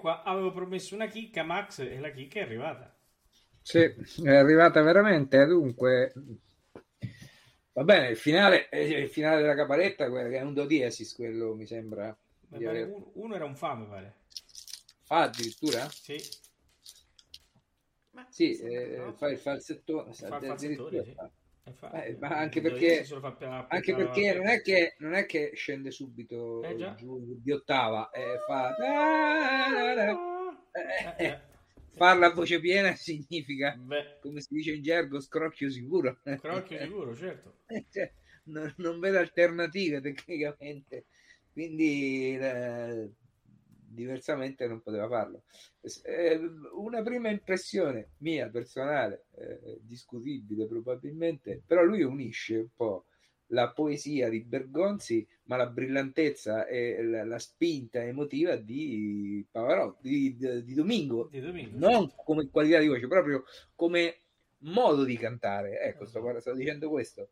Qua 0.00 0.22
avevo 0.22 0.50
promesso 0.50 0.94
una 0.94 1.06
chicca, 1.06 1.44
Max, 1.44 1.78
e 1.80 2.00
la 2.00 2.10
chicca 2.10 2.40
è 2.40 2.42
arrivata. 2.42 2.96
Sì, 3.62 3.78
è 3.78 4.34
arrivata 4.34 4.82
veramente. 4.82 5.44
Dunque, 5.46 6.12
va 7.72 7.84
bene, 7.84 8.08
il 8.08 8.16
finale, 8.16 8.68
il 8.72 9.08
finale 9.08 9.42
della 9.42 9.54
caparetta, 9.54 10.10
che 10.10 10.38
è 10.38 10.42
un 10.42 10.54
do 10.54 10.64
diesis, 10.64 11.14
quello 11.14 11.54
mi 11.54 11.66
sembra. 11.66 12.16
Aver... 12.52 12.88
Uno, 12.88 13.10
uno, 13.14 13.34
era 13.34 13.44
un 13.44 13.54
fa, 13.54 13.74
mi 13.74 13.86
pare. 13.86 14.14
Fa 15.04 15.22
addirittura? 15.22 15.88
Sì. 15.88 16.20
Ma 18.12 18.26
sì, 18.28 18.56
eh, 18.56 19.12
fa 19.16 19.28
il 19.28 19.38
falsettone. 19.38 20.12
Fa 20.12 20.36
il 20.38 20.44
falsettone, 20.44 21.04
sì. 21.04 21.14
Eh, 21.92 22.16
ma 22.20 22.28
anche 22.28 22.60
perché, 22.60 23.04
anche 23.68 23.94
perché 23.96 24.34
non, 24.34 24.46
è 24.46 24.62
che, 24.62 24.94
non 24.98 25.14
è 25.14 25.26
che 25.26 25.50
scende 25.54 25.90
subito 25.90 26.62
eh 26.62 26.94
giù 26.94 27.40
di 27.42 27.50
ottava 27.50 28.10
e 28.10 28.38
fa 28.46 28.76
eh, 31.16 31.24
eh, 31.24 31.40
farla 31.96 32.26
a 32.26 32.32
voce 32.32 32.60
piena 32.60 32.94
significa 32.94 33.74
Beh. 33.76 34.18
come 34.20 34.40
si 34.40 34.54
dice 34.54 34.72
in 34.72 34.82
gergo 34.82 35.20
scrocchio 35.20 35.68
sicuro. 35.68 36.20
Scrocchio 36.22 36.78
sicuro 36.78 37.16
certo. 37.16 37.58
Cioè, 37.90 38.12
non, 38.44 38.72
non 38.78 39.00
vedo 39.00 39.18
alternative 39.18 40.00
tecnicamente. 40.00 41.06
Quindi 41.52 42.38
eh, 42.38 43.10
diversamente 43.92 44.66
non 44.66 44.80
poteva 44.80 45.08
farlo. 45.08 45.42
Eh, 46.04 46.40
una 46.74 47.02
prima 47.02 47.28
impressione 47.28 48.10
mia 48.18 48.48
personale, 48.48 49.26
eh, 49.36 49.78
discutibile 49.82 50.66
probabilmente, 50.66 51.62
però 51.66 51.82
lui 51.82 52.02
unisce 52.02 52.56
un 52.56 52.68
po' 52.74 53.04
la 53.52 53.70
poesia 53.72 54.28
di 54.28 54.42
Bergonzi, 54.42 55.26
ma 55.44 55.56
la 55.56 55.66
brillantezza 55.66 56.66
e 56.66 57.02
la, 57.02 57.24
la 57.24 57.38
spinta 57.38 58.02
emotiva 58.02 58.54
di 58.54 59.44
Pavarotti, 59.50 60.08
di, 60.08 60.36
di, 60.36 60.64
di, 60.64 60.74
Domingo, 60.74 61.28
di 61.30 61.40
Domingo, 61.40 61.76
non 61.76 62.12
come 62.14 62.48
qualità 62.48 62.78
di 62.78 62.86
voce, 62.86 63.08
proprio 63.08 63.42
come 63.74 64.18
modo 64.58 65.02
di 65.02 65.16
cantare. 65.16 65.80
Ecco, 65.80 66.06
sto, 66.06 66.20
esatto. 66.20 66.40
sto 66.40 66.54
dicendo 66.54 66.88
questo 66.88 67.30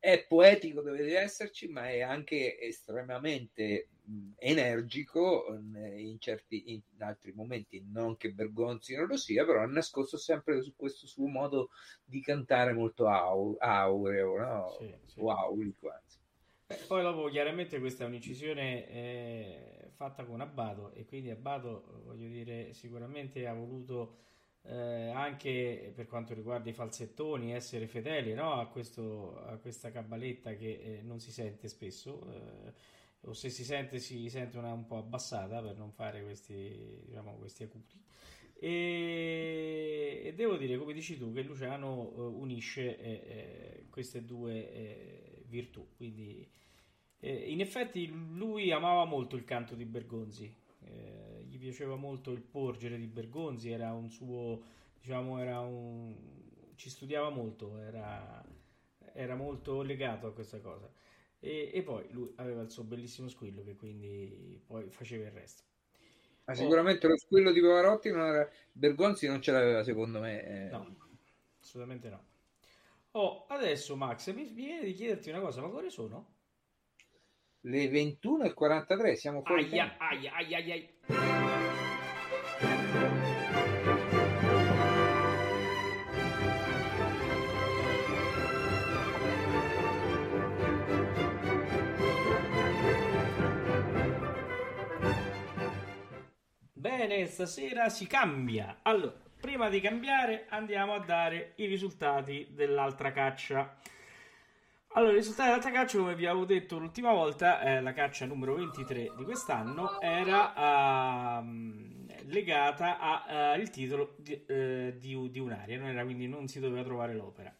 è 0.00 0.24
poetico 0.26 0.80
deve 0.80 1.18
esserci, 1.18 1.68
ma 1.68 1.90
è 1.90 2.00
anche 2.00 2.58
estremamente 2.58 3.88
energico 4.38 5.44
in, 5.52 6.16
certi, 6.18 6.72
in 6.72 6.80
altri 6.98 7.32
momenti, 7.32 7.84
non 7.92 8.16
che 8.16 8.32
Bergonzi 8.32 8.96
non 8.96 9.06
lo 9.06 9.18
sia, 9.18 9.44
però 9.44 9.60
ha 9.60 9.66
nascosto 9.66 10.16
sempre 10.16 10.62
su 10.62 10.74
questo 10.74 11.06
suo 11.06 11.28
modo 11.28 11.68
di 12.02 12.20
cantare 12.22 12.72
molto 12.72 13.06
au, 13.08 13.56
aureo, 13.58 14.38
no? 14.38 14.76
sì, 14.78 14.92
sì. 15.04 15.20
o 15.20 15.30
aulico 15.30 15.90
anzi. 15.90 16.18
poi 16.86 17.02
dopo 17.02 17.28
chiaramente 17.28 17.78
questa 17.78 18.04
è 18.04 18.06
un'incisione 18.06 18.88
eh, 18.88 19.90
fatta 19.94 20.24
con 20.24 20.40
Abbado 20.40 20.92
e 20.94 21.04
quindi 21.04 21.30
Abbado 21.30 22.02
voglio 22.04 22.28
dire 22.28 22.72
sicuramente 22.72 23.46
ha 23.46 23.52
voluto 23.52 24.16
eh, 24.62 25.10
anche 25.10 25.92
per 25.94 26.06
quanto 26.06 26.34
riguarda 26.34 26.68
i 26.68 26.74
falsettoni, 26.74 27.52
essere 27.52 27.86
fedeli 27.86 28.34
no? 28.34 28.54
a, 28.54 28.66
questo, 28.66 29.42
a, 29.44 29.56
questa 29.56 29.90
cabaletta 29.90 30.54
che 30.54 30.98
eh, 30.98 31.02
non 31.02 31.18
si 31.20 31.32
sente 31.32 31.68
spesso, 31.68 32.20
eh, 32.30 32.72
o 33.22 33.32
se 33.32 33.50
si 33.50 33.64
sente 33.64 33.98
si 33.98 34.28
sente 34.28 34.58
una, 34.58 34.72
un 34.72 34.86
po' 34.86 34.98
abbassata 34.98 35.60
per 35.62 35.76
non 35.76 35.92
fare 35.92 36.22
questi, 36.22 37.02
diciamo, 37.06 37.36
questi 37.36 37.64
acuti. 37.64 37.98
E, 38.62 40.20
e, 40.24 40.34
devo 40.34 40.56
dire, 40.56 40.76
come 40.76 40.92
dici 40.92 41.16
tu, 41.16 41.32
che 41.32 41.42
Luciano 41.42 42.12
eh, 42.14 42.20
unisce 42.20 42.98
eh, 42.98 43.10
eh, 43.10 43.86
queste 43.88 44.24
due 44.24 45.42
virtù. 45.46 45.86
Quindi, 45.96 46.46
in 47.20 47.60
effetti, 47.60 48.06
lui 48.06 48.70
amava 48.70 49.04
molto 49.04 49.36
il 49.36 49.44
canto 49.44 49.74
di 49.74 49.84
Bergonzi. 49.84 50.54
Eh, 50.84 51.29
piaceva 51.60 51.94
molto 51.94 52.32
il 52.32 52.40
porgere 52.40 52.96
di 52.98 53.06
Bergonzi, 53.06 53.70
era 53.70 53.92
un 53.92 54.10
suo, 54.10 54.62
diciamo, 55.00 55.38
era 55.38 55.60
un, 55.60 56.14
ci 56.74 56.90
studiava 56.90 57.30
molto, 57.30 57.78
era, 57.78 58.42
era 59.12 59.36
molto 59.36 59.82
legato 59.82 60.26
a 60.26 60.32
questa 60.32 60.58
cosa. 60.60 60.90
E, 61.38 61.70
e, 61.72 61.82
poi 61.82 62.06
lui 62.10 62.32
aveva 62.36 62.62
il 62.62 62.70
suo 62.70 62.82
bellissimo 62.82 63.28
squillo 63.28 63.62
che 63.62 63.76
quindi 63.76 64.60
poi 64.66 64.90
faceva 64.90 65.24
il 65.26 65.32
resto. 65.32 65.62
Ma 66.44 66.54
sicuramente 66.54 67.06
oh. 67.06 67.10
lo 67.10 67.18
squillo 67.18 67.52
di 67.52 67.60
Pavarotti 67.60 68.10
non 68.10 68.26
era... 68.26 68.50
Bergonzi 68.72 69.26
non 69.28 69.40
ce 69.40 69.52
l'aveva 69.52 69.84
secondo 69.84 70.20
me. 70.20 70.44
Eh. 70.44 70.68
No, 70.70 70.96
assolutamente 71.60 72.08
no. 72.08 72.24
Oh, 73.12 73.46
adesso 73.48 73.96
Max, 73.96 74.32
mi 74.32 74.44
viene 74.44 74.84
di 74.84 74.92
chiederti 74.92 75.30
una 75.30 75.40
cosa, 75.40 75.60
ma 75.60 75.68
quali 75.68 75.90
sono? 75.90 76.38
le 77.62 77.88
21 77.88 78.44
e 78.44 78.54
43 78.54 79.16
siamo 79.16 79.42
fuori 79.42 79.64
aia, 79.64 79.96
aia, 79.98 80.32
aia, 80.34 80.58
aia. 80.58 81.39
Bene, 96.80 97.26
stasera 97.26 97.90
si 97.90 98.06
cambia. 98.06 98.78
Allora, 98.80 99.12
prima 99.38 99.68
di 99.68 99.82
cambiare 99.82 100.46
andiamo 100.48 100.94
a 100.94 101.00
dare 101.00 101.52
i 101.56 101.66
risultati 101.66 102.48
dell'altra 102.52 103.12
caccia. 103.12 103.76
Allora, 104.94 105.12
i 105.12 105.16
risultati 105.16 105.48
dell'altra 105.48 105.72
caccia, 105.72 105.98
come 105.98 106.14
vi 106.14 106.24
avevo 106.24 106.46
detto 106.46 106.78
l'ultima 106.78 107.12
volta, 107.12 107.60
eh, 107.60 107.82
la 107.82 107.92
caccia 107.92 108.24
numero 108.24 108.54
23 108.54 109.12
di 109.14 109.24
quest'anno 109.24 110.00
era 110.00 111.42
uh, 111.42 111.44
legata 112.28 112.98
al 112.98 113.60
uh, 113.60 113.70
titolo 113.70 114.14
di, 114.16 114.32
uh, 114.32 114.96
di, 114.96 115.30
di, 115.30 115.38
un'area, 115.38 115.78
non 115.78 115.88
era, 115.88 116.02
quindi 116.02 116.28
non 116.28 116.48
si 116.48 116.60
doveva 116.60 116.82
trovare 116.82 117.12
l'opera. 117.12 117.54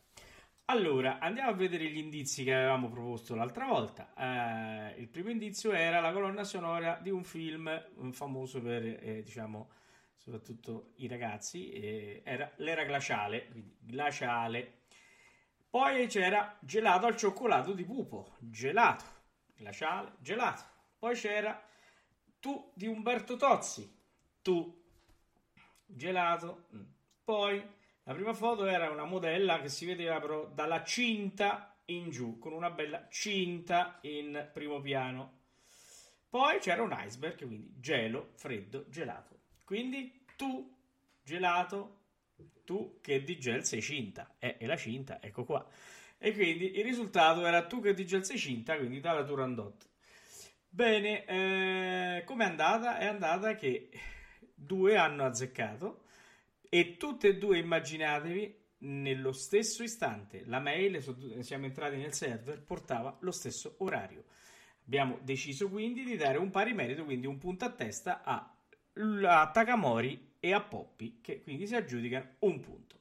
Allora, 0.70 1.18
andiamo 1.18 1.50
a 1.50 1.54
vedere 1.54 1.90
gli 1.90 1.96
indizi 1.96 2.44
che 2.44 2.54
avevamo 2.54 2.88
proposto 2.88 3.34
l'altra 3.34 3.66
volta. 3.66 4.14
Eh, 4.16 5.00
il 5.00 5.08
primo 5.08 5.28
indizio 5.28 5.72
era 5.72 5.98
la 5.98 6.12
colonna 6.12 6.44
sonora 6.44 6.96
di 7.02 7.10
un 7.10 7.24
film 7.24 8.12
famoso 8.12 8.62
per, 8.62 8.84
eh, 8.84 9.22
diciamo, 9.24 9.68
soprattutto 10.14 10.92
i 10.98 11.08
ragazzi, 11.08 11.72
eh, 11.72 12.22
era 12.24 12.48
l'era 12.58 12.84
glaciale, 12.84 13.48
quindi 13.48 13.76
glaciale 13.80 14.82
poi 15.68 16.06
c'era 16.06 16.56
gelato 16.60 17.06
al 17.06 17.16
cioccolato 17.16 17.72
di 17.72 17.84
pupo, 17.84 18.36
gelato, 18.38 19.04
glaciale, 19.56 20.12
gelato. 20.20 20.62
Poi 21.00 21.16
c'era 21.16 21.60
tu 22.38 22.70
di 22.76 22.86
Umberto 22.86 23.34
Tozzi, 23.36 23.92
tu, 24.40 24.84
gelato. 25.84 26.66
Mm. 26.76 26.82
Poi 27.24 27.78
la 28.04 28.14
prima 28.14 28.32
foto 28.32 28.66
era 28.66 28.90
una 28.90 29.04
modella 29.04 29.60
che 29.60 29.68
si 29.68 29.86
vedeva 29.86 30.18
però 30.20 30.46
dalla 30.46 30.82
cinta 30.82 31.76
in 31.86 32.10
giù, 32.10 32.38
con 32.38 32.52
una 32.52 32.70
bella 32.70 33.08
cinta 33.08 33.98
in 34.02 34.48
primo 34.52 34.80
piano. 34.80 35.38
Poi 36.28 36.58
c'era 36.60 36.82
un 36.82 36.96
iceberg, 36.96 37.36
quindi 37.36 37.74
gelo, 37.78 38.30
freddo, 38.34 38.86
gelato. 38.88 39.38
Quindi 39.64 40.24
tu, 40.36 40.76
gelato, 41.22 41.98
tu 42.64 42.98
che 43.00 43.22
di 43.24 43.38
gel 43.38 43.64
sei 43.64 43.82
cinta. 43.82 44.36
Eh, 44.38 44.56
e 44.58 44.66
la 44.66 44.76
cinta, 44.76 45.20
ecco 45.20 45.44
qua. 45.44 45.66
E 46.18 46.32
quindi 46.32 46.78
il 46.78 46.84
risultato 46.84 47.44
era 47.44 47.66
tu 47.66 47.80
che 47.80 47.94
di 47.94 48.06
gel 48.06 48.24
sei 48.24 48.38
cinta, 48.38 48.76
quindi 48.76 49.00
dalla 49.00 49.24
Turandot. 49.24 49.88
Bene, 50.68 51.24
eh, 51.24 52.24
com'è 52.24 52.44
andata? 52.44 52.98
È 52.98 53.06
andata 53.06 53.56
che 53.56 53.90
due 54.54 54.96
hanno 54.96 55.24
azzeccato 55.24 56.04
e 56.70 56.96
tutte 56.96 57.28
e 57.28 57.36
due 57.36 57.58
immaginatevi 57.58 58.58
nello 58.78 59.32
stesso 59.32 59.82
istante 59.82 60.44
la 60.46 60.60
mail, 60.60 61.02
siamo 61.42 61.66
entrati 61.66 61.96
nel 61.96 62.14
server, 62.14 62.62
portava 62.62 63.14
lo 63.20 63.32
stesso 63.32 63.74
orario. 63.78 64.24
Abbiamo 64.86 65.18
deciso 65.20 65.68
quindi 65.68 66.04
di 66.04 66.16
dare 66.16 66.38
un 66.38 66.50
pari 66.50 66.72
merito, 66.72 67.04
quindi 67.04 67.26
un 67.26 67.36
punto 67.36 67.64
a 67.64 67.70
testa 67.70 68.22
a 68.22 69.50
Takamori 69.52 70.34
e 70.40 70.52
a 70.52 70.60
Poppy 70.60 71.20
che 71.20 71.42
quindi 71.42 71.66
si 71.66 71.74
aggiudicano 71.74 72.36
un 72.40 72.60
punto. 72.60 72.98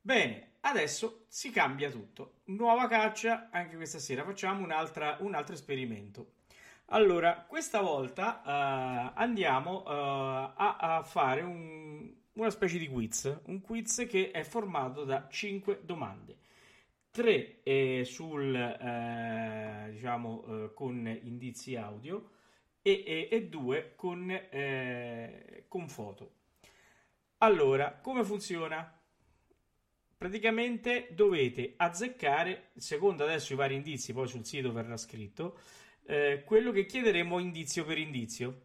Bene, 0.00 0.54
adesso 0.60 1.26
si 1.28 1.50
cambia 1.50 1.90
tutto. 1.90 2.40
Nuova 2.46 2.88
caccia, 2.88 3.48
anche 3.50 3.76
questa 3.76 3.98
sera 3.98 4.24
facciamo 4.24 4.64
un 4.64 4.72
altro 4.72 5.54
esperimento. 5.54 6.32
Allora, 6.90 7.44
questa 7.48 7.80
volta 7.80 8.42
uh, 8.44 9.12
andiamo 9.18 9.82
uh, 9.82 9.88
a, 9.88 10.76
a, 10.78 11.02
fare 11.02 11.42
un, 11.42 12.12
una 12.36 12.50
specie 12.50 12.78
di 12.78 12.88
quiz, 12.88 13.40
un 13.44 13.60
quiz 13.60 14.06
che 14.08 14.30
è 14.30 14.42
formato 14.42 15.04
da 15.04 15.26
5 15.30 15.80
domande. 15.84 16.38
3 17.10 17.62
eh, 17.62 18.02
sul, 18.04 18.54
eh, 18.54 19.88
diciamo, 19.90 20.44
eh, 20.46 20.74
con 20.74 21.18
indizi 21.22 21.76
audio 21.76 22.30
e 22.82 23.46
2 23.50 23.94
con, 23.96 24.30
eh, 24.30 25.64
con 25.66 25.88
foto. 25.88 26.34
Allora, 27.38 27.98
come 28.00 28.22
funziona? 28.22 28.92
Praticamente 30.16 31.08
dovete 31.12 31.74
azzeccare, 31.76 32.70
secondo 32.76 33.24
adesso 33.24 33.52
i 33.52 33.56
vari 33.56 33.74
indizi, 33.74 34.12
poi 34.12 34.28
sul 34.28 34.44
sito 34.44 34.72
verrà 34.72 34.96
scritto, 34.96 35.58
eh, 36.06 36.42
quello 36.44 36.70
che 36.70 36.86
chiederemo 36.86 37.38
indizio 37.38 37.84
per 37.84 37.98
indizio. 37.98 38.62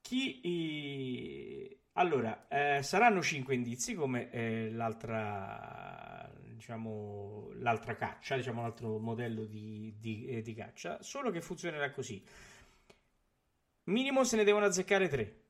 Chi, 0.00 0.40
i... 0.46 1.81
Allora, 1.96 2.46
eh, 2.48 2.82
saranno 2.82 3.20
5 3.20 3.54
indizi 3.54 3.94
come 3.94 4.30
eh, 4.30 4.70
l'altra, 4.70 6.30
diciamo, 6.54 7.50
l'altra 7.56 7.96
caccia, 7.96 8.34
diciamo 8.36 8.62
l'altro 8.62 8.98
modello 8.98 9.44
di, 9.44 9.94
di, 9.98 10.26
eh, 10.26 10.40
di 10.40 10.54
caccia, 10.54 11.02
solo 11.02 11.30
che 11.30 11.42
funzionerà 11.42 11.90
così. 11.90 12.24
Minimo 13.84 14.24
se 14.24 14.36
ne 14.36 14.44
devono 14.44 14.64
azzeccare 14.64 15.08
3 15.08 15.40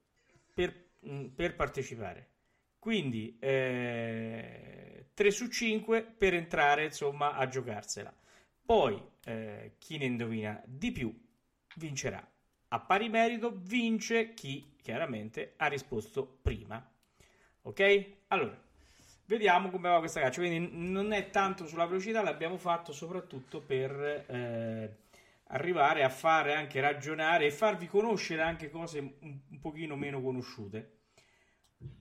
per, 0.53 0.90
mm, 1.07 1.26
per 1.28 1.55
partecipare. 1.55 2.30
Quindi 2.78 3.36
eh, 3.38 5.11
3 5.14 5.30
su 5.30 5.47
5 5.49 6.03
per 6.03 6.34
entrare 6.34 6.86
insomma 6.86 7.34
a 7.34 7.47
giocarsela. 7.47 8.12
Poi 8.64 9.01
eh, 9.26 9.74
chi 9.78 9.99
ne 9.99 10.07
indovina 10.07 10.61
di 10.66 10.90
più 10.90 11.14
vincerà. 11.76 12.32
A 12.72 12.80
pari 12.80 13.08
merito 13.08 13.54
vince 13.54 14.34
chi 14.34 14.76
chiaramente 14.80 15.54
ha 15.56 15.66
risposto 15.66 16.38
prima. 16.42 16.84
Ok? 17.62 18.06
Allora, 18.28 18.58
vediamo 19.26 19.70
come 19.70 19.88
va 19.88 19.98
questa 19.98 20.20
caccia. 20.20 20.40
Quindi 20.40 20.70
non 20.90 21.12
è 21.12 21.30
tanto 21.30 21.66
sulla 21.66 21.86
velocità, 21.86 22.22
l'abbiamo 22.22 22.56
fatto 22.56 22.92
soprattutto 22.92 23.60
per 23.60 24.24
eh, 24.28 24.96
arrivare 25.48 26.02
a 26.02 26.08
fare 26.08 26.54
anche 26.54 26.80
ragionare 26.80 27.46
e 27.46 27.50
farvi 27.50 27.86
conoscere 27.86 28.42
anche 28.42 28.70
cose 28.70 28.98
un, 28.98 29.12
un 29.20 29.60
pochino 29.60 29.96
meno 29.96 30.20
conosciute 30.20 31.00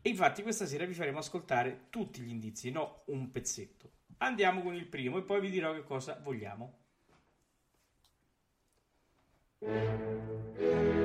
e 0.02 0.10
infatti 0.10 0.42
questa 0.42 0.66
sera 0.66 0.86
vi 0.86 0.94
faremo 0.94 1.20
ascoltare 1.20 1.88
tutti 1.90 2.22
gli 2.22 2.30
indizi, 2.30 2.72
no 2.72 3.04
un 3.08 3.32
pezzetto. 3.32 3.92
Andiamo 4.18 4.62
con 4.62 4.76
il 4.76 4.86
primo 4.86 5.18
e 5.18 5.24
poi 5.24 5.42
vi 5.42 5.50
dirò 5.50 5.74
che 5.74 5.84
cosa 5.84 6.20
vogliamo. 6.22 6.81
thank 9.64 10.02
you 10.60 11.01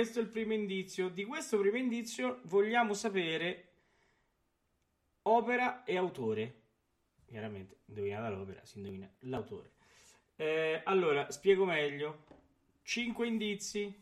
questo 0.03 0.19
è 0.19 0.23
il 0.23 0.27
primo 0.27 0.51
indizio. 0.51 1.07
Di 1.07 1.23
questo 1.23 1.57
primo 1.57 1.77
indizio 1.77 2.41
vogliamo 2.43 2.93
sapere 2.93 3.69
opera 5.21 5.85
e 5.85 5.95
autore. 5.95 6.61
Chiaramente, 7.25 7.77
indovinata 7.85 8.27
l'opera, 8.29 8.65
si 8.65 8.79
indovina 8.79 9.09
l'autore. 9.19 9.71
Eh, 10.35 10.81
allora, 10.83 11.31
spiego 11.31 11.63
meglio. 11.63 12.25
Cinque 12.81 13.27
indizi, 13.27 13.97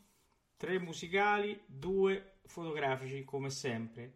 tre 0.58 0.80
musicali, 0.80 1.62
due 1.68 2.40
fotografici, 2.48 3.24
come 3.24 3.52
sempre. 3.52 4.14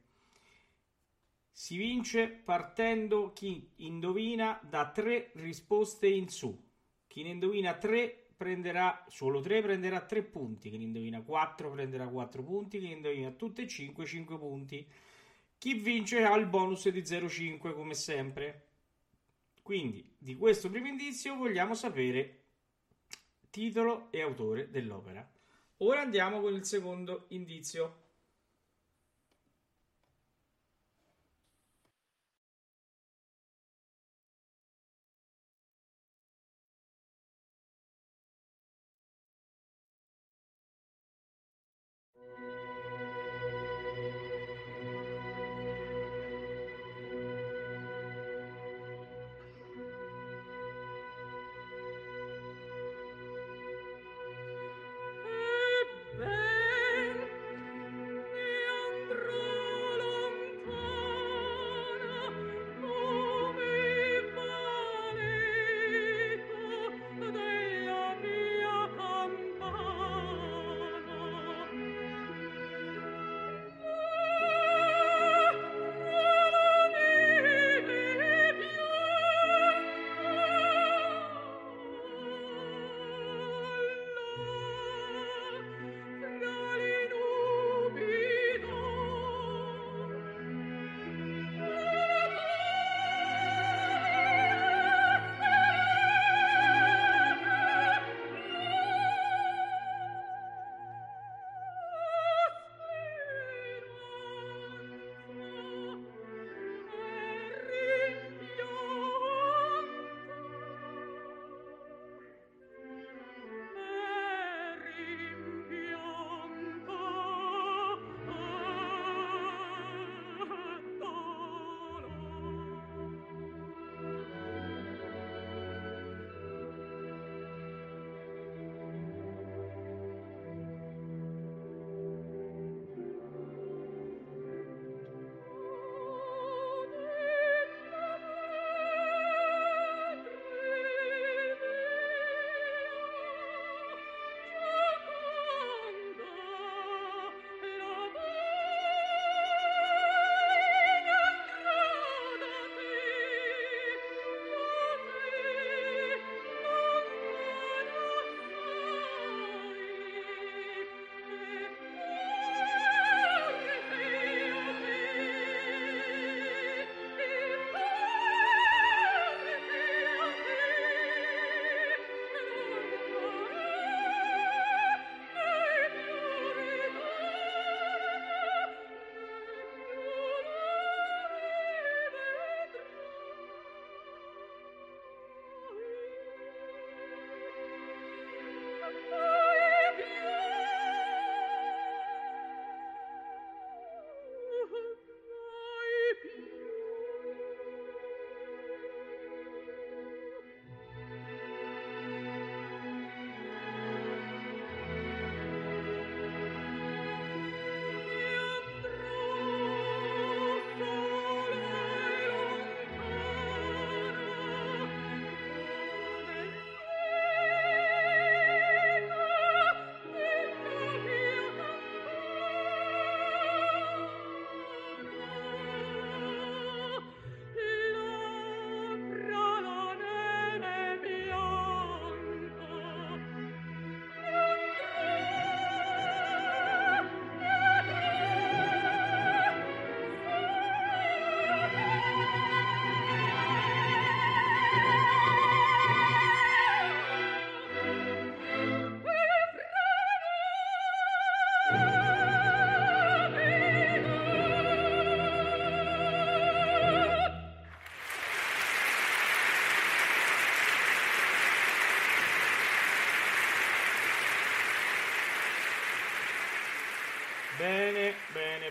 Si 1.51 1.77
vince 1.77 2.27
partendo 2.29 3.31
chi 3.31 3.73
indovina 3.75 4.59
da 4.67 4.89
tre 4.89 5.29
risposte 5.35 6.07
in 6.07 6.29
su. 6.29 6.67
Chi 7.05 7.21
ne 7.21 7.29
indovina 7.29 7.75
tre 7.75 8.24
prenderà 8.35 9.05
solo 9.07 9.39
tre 9.41 9.61
prenderà 9.61 10.01
tre 10.01 10.23
punti. 10.23 10.69
Chi 10.69 10.77
ne 10.77 10.83
indovina 10.83 11.21
quattro 11.21 11.71
prenderà 11.71 12.07
quattro 12.07 12.43
punti. 12.43 12.79
Chi 12.79 12.87
ne 12.87 12.93
indovina 12.93 13.31
tutte 13.31 13.63
e 13.63 13.67
cinque, 13.67 14.05
cinque 14.05 14.37
punti. 14.37 14.87
Chi 15.57 15.73
vince 15.75 16.23
ha 16.23 16.35
il 16.35 16.47
bonus 16.47 16.87
di 16.89 17.01
0,5 17.01 17.73
come 17.73 17.93
sempre. 17.93 18.67
Quindi 19.61 20.15
di 20.17 20.35
questo 20.35 20.69
primo 20.69 20.87
indizio 20.87 21.35
vogliamo 21.35 21.73
sapere 21.73 22.43
titolo 23.49 24.11
e 24.11 24.21
autore 24.21 24.69
dell'opera. 24.69 25.27
Ora 25.77 26.01
andiamo 26.01 26.39
con 26.39 26.53
il 26.53 26.65
secondo 26.65 27.25
indizio. 27.29 28.03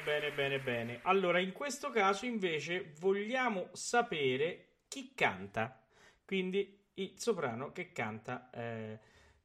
Bene, 0.05 0.31
bene, 0.33 0.61
bene. 0.61 1.01
Allora, 1.03 1.41
in 1.41 1.53
questo 1.53 1.91
caso 1.91 2.27
invece 2.27 2.93
vogliamo 3.01 3.71
sapere 3.73 4.83
chi 4.89 5.15
canta. 5.15 5.83
Quindi 6.25 6.83
il 6.95 7.19
soprano 7.19 7.73
che 7.73 7.93
canta 7.93 8.51
eh, 8.51 8.99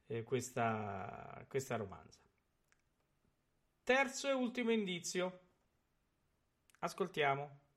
eh, 0.07 0.23
questa, 0.23 1.43
questa 1.47 1.75
romanza. 1.77 2.19
terzo 3.83 4.27
e 4.27 4.33
ultimo 4.33 4.71
indizio. 4.71 5.39
Ascoltiamo. 6.79 7.68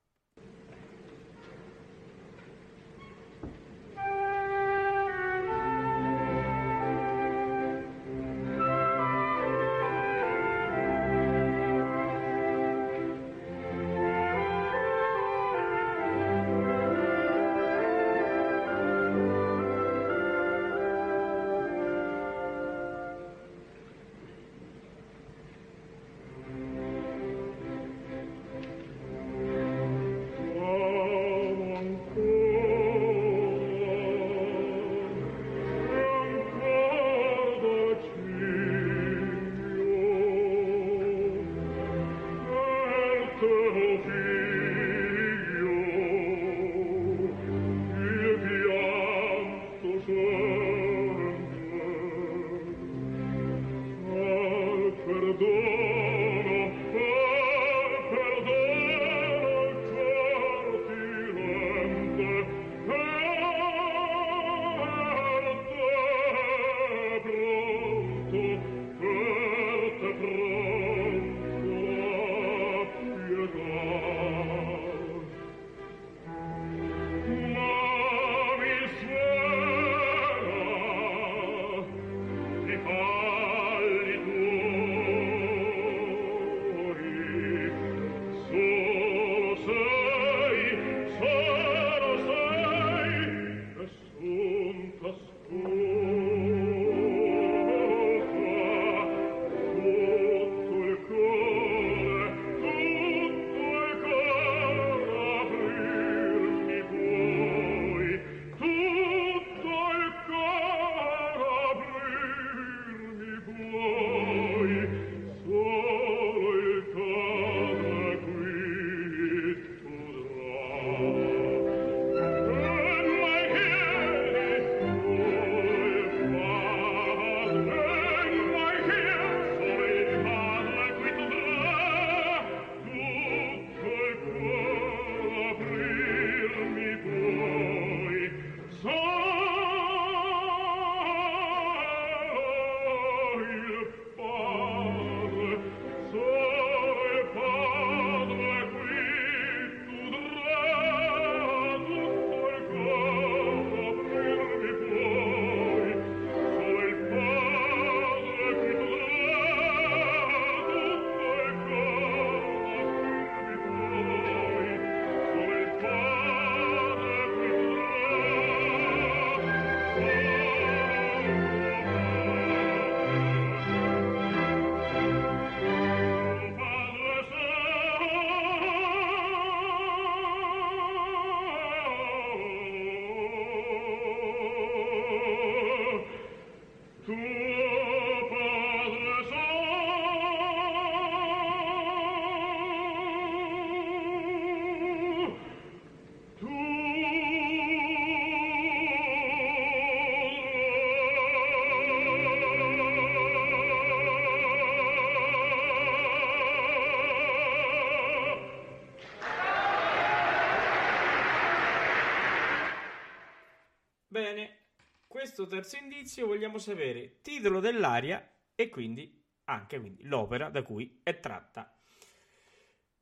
Questo 215.33 215.47
terzo 215.47 215.77
indizio 215.77 216.27
vogliamo 216.27 216.59
sapere 216.59 217.17
titolo 217.23 217.59
dell'aria 217.59 218.23
e 218.53 218.69
quindi 218.69 219.19
anche 219.45 219.79
quindi, 219.79 220.03
l'opera 220.03 220.49
da 220.49 220.61
cui 220.61 220.99
è 221.01 221.19
tratta. 221.19 221.75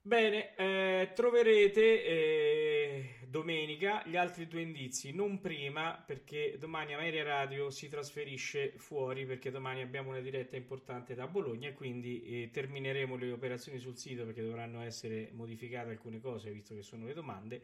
Bene, 0.04 0.56
eh, 0.56 1.12
troverete 1.14 2.06
eh, 2.06 3.16
domenica 3.28 4.02
gli 4.06 4.16
altri 4.16 4.48
due 4.48 4.62
indizi, 4.62 5.12
non 5.14 5.42
prima 5.42 6.02
perché 6.04 6.56
domani 6.58 6.94
Ameria 6.94 7.24
Radio 7.24 7.70
si 7.70 7.90
trasferisce 7.90 8.72
fuori 8.78 9.26
perché 9.26 9.52
domani 9.52 9.82
abbiamo 9.82 10.12
una 10.12 10.22
diretta 10.22 10.56
importante 10.56 11.14
da 11.14 11.28
Bologna 11.28 11.68
e 11.68 11.74
quindi 11.74 12.24
eh, 12.24 12.50
termineremo 12.50 13.18
le 13.18 13.32
operazioni 13.34 13.78
sul 13.78 13.98
sito 13.98 14.24
perché 14.24 14.42
dovranno 14.42 14.82
essere 14.82 15.32
modificate 15.34 15.90
alcune 15.90 16.22
cose 16.22 16.50
visto 16.50 16.74
che 16.74 16.82
sono 16.82 17.06
le 17.06 17.14
domande 17.14 17.62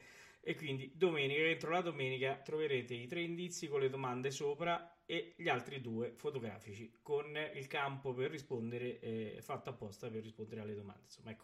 e 0.48 0.56
quindi 0.56 0.94
domenica, 0.96 1.42
entro 1.42 1.72
la 1.72 1.82
domenica, 1.82 2.38
troverete 2.38 2.94
i 2.94 3.06
tre 3.06 3.20
indizi 3.20 3.68
con 3.68 3.82
le 3.82 3.90
domande 3.90 4.32
sopra 4.32 5.02
e 5.06 5.34
gli 5.36 5.50
altri 5.50 5.82
due 5.82 6.14
fotografici 6.16 7.00
con 7.02 7.38
il 7.54 7.68
campo 7.68 8.14
per 8.14 8.32
rispondere, 8.32 8.98
eh, 9.02 9.40
fatto 9.42 9.72
apposta 9.72 10.10
per 10.10 10.22
rispondere 10.22 10.62
alle 10.62 10.74
domande. 10.74 11.02
Insomma, 11.04 11.32
ecco. 11.32 11.44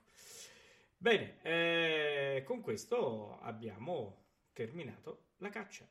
Bene, 0.95 1.41
eh, 1.41 2.43
con 2.45 2.61
questo 2.61 3.37
abbiamo 3.41 4.27
terminato 4.53 5.31
la 5.39 5.49
caccia. 5.49 5.85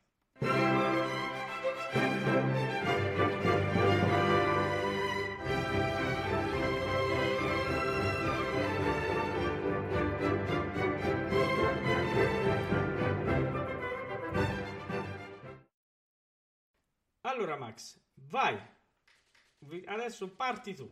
Allora, 17.32 17.56
Max, 17.56 17.98
vai. 18.28 18.60
Adesso 19.86 20.34
parti 20.34 20.74
tu. 20.74 20.90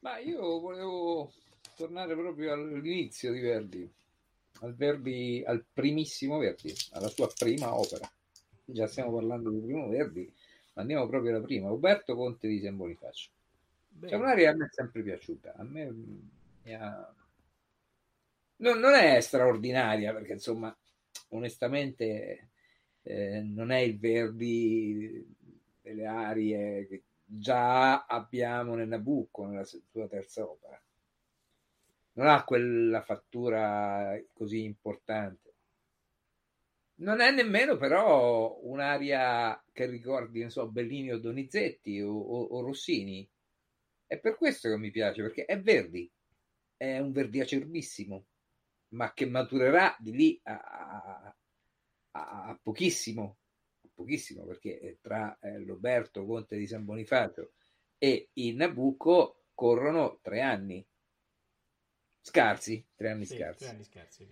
Ma 0.00 0.18
io 0.18 0.60
volevo 0.60 1.32
tornare 1.74 2.14
proprio 2.14 2.52
all'inizio 2.52 3.32
di 3.32 3.40
Verdi, 3.40 3.90
al 4.60 4.74
Verdi, 4.74 5.42
al 5.46 5.64
primissimo 5.72 6.36
Verdi, 6.36 6.70
alla 6.90 7.08
sua 7.08 7.32
prima 7.34 7.74
opera. 7.74 8.06
Già 8.66 8.86
stiamo 8.88 9.14
parlando 9.14 9.48
del 9.48 9.62
primo 9.62 9.88
Verdi, 9.88 10.30
ma 10.74 10.82
andiamo 10.82 11.06
proprio 11.06 11.34
alla 11.34 11.44
prima. 11.44 11.68
Roberto 11.68 12.14
Conte 12.14 12.46
di 12.46 12.60
San 12.60 12.76
Bonifacio. 12.76 13.30
C'è 14.04 14.16
un'aria 14.16 14.50
che 14.50 14.54
a 14.54 14.58
me 14.58 14.66
è 14.66 14.70
sempre 14.70 15.02
piaciuta. 15.02 15.54
A 15.54 15.62
me 15.62 15.86
ha... 16.74 17.14
non, 18.56 18.78
non, 18.78 18.92
è 18.92 19.18
straordinaria 19.20 20.12
perché 20.12 20.32
insomma, 20.32 20.76
onestamente, 21.28 22.50
eh, 23.02 23.40
non 23.40 23.70
è 23.70 23.78
il 23.78 23.98
Verdi 23.98 25.36
delle 25.80 26.06
arie 26.06 26.86
che 26.86 27.02
già 27.24 28.06
abbiamo 28.06 28.74
nel 28.74 28.88
Nabucco, 28.88 29.46
nella 29.46 29.64
sua 29.64 30.06
terza 30.08 30.44
opera. 30.44 30.80
Non 32.14 32.26
ha 32.26 32.44
quella 32.44 33.00
fattura 33.00 34.20
così 34.32 34.64
importante. 34.64 35.50
Non 36.96 37.20
è 37.20 37.30
nemmeno 37.32 37.76
però 37.76 38.60
un'aria 38.62 39.60
che 39.72 39.86
ricordi, 39.86 40.48
so, 40.50 40.68
Bellini 40.68 41.12
o 41.12 41.18
Donizetti 41.18 42.00
o, 42.00 42.12
o, 42.12 42.42
o 42.42 42.60
Rossini. 42.60 43.28
È 44.06 44.18
per 44.18 44.36
questo 44.36 44.68
che 44.68 44.76
mi 44.76 44.90
piace, 44.90 45.22
perché 45.22 45.46
è 45.46 45.58
Verdi, 45.58 46.08
è 46.76 46.98
un 46.98 47.12
Verdi 47.12 47.40
acerbissimo, 47.40 48.26
ma 48.88 49.12
che 49.14 49.24
maturerà 49.26 49.96
di 49.98 50.12
lì 50.12 50.40
a, 50.44 51.34
a, 52.12 52.46
a 52.46 52.58
pochissimo, 52.60 53.38
pochissimo 53.94 54.44
perché 54.44 54.98
tra 55.00 55.38
eh, 55.40 55.64
Roberto 55.64 56.24
Conte 56.24 56.56
di 56.56 56.66
San 56.66 56.84
Bonifacio 56.84 57.52
e 57.98 58.30
il 58.34 58.56
Nabucco 58.56 59.44
corrono 59.54 60.18
tre 60.22 60.40
anni 60.40 60.84
scarsi, 62.20 62.84
tre 62.94 63.10
anni 63.10 63.26
sì, 63.26 63.36
scarsi. 63.36 63.64
Tre 63.64 63.68
anni 63.68 63.84
scarsi 63.84 64.26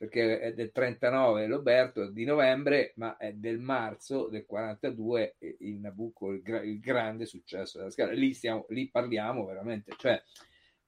perché 0.00 0.40
è 0.40 0.54
del 0.54 0.72
39 0.72 1.46
Roberto 1.46 2.08
di 2.08 2.24
novembre, 2.24 2.94
ma 2.96 3.18
è 3.18 3.34
del 3.34 3.58
marzo 3.58 4.28
del 4.28 4.46
42 4.46 5.36
il 5.58 5.78
Nabucco, 5.78 6.32
il, 6.32 6.40
gra- 6.40 6.62
il 6.62 6.80
grande 6.80 7.26
successo 7.26 7.76
della 7.76 7.90
scala. 7.90 8.12
Lì, 8.12 8.32
stiamo, 8.32 8.64
lì 8.70 8.88
parliamo 8.88 9.44
veramente, 9.44 9.92
cioè 9.98 10.18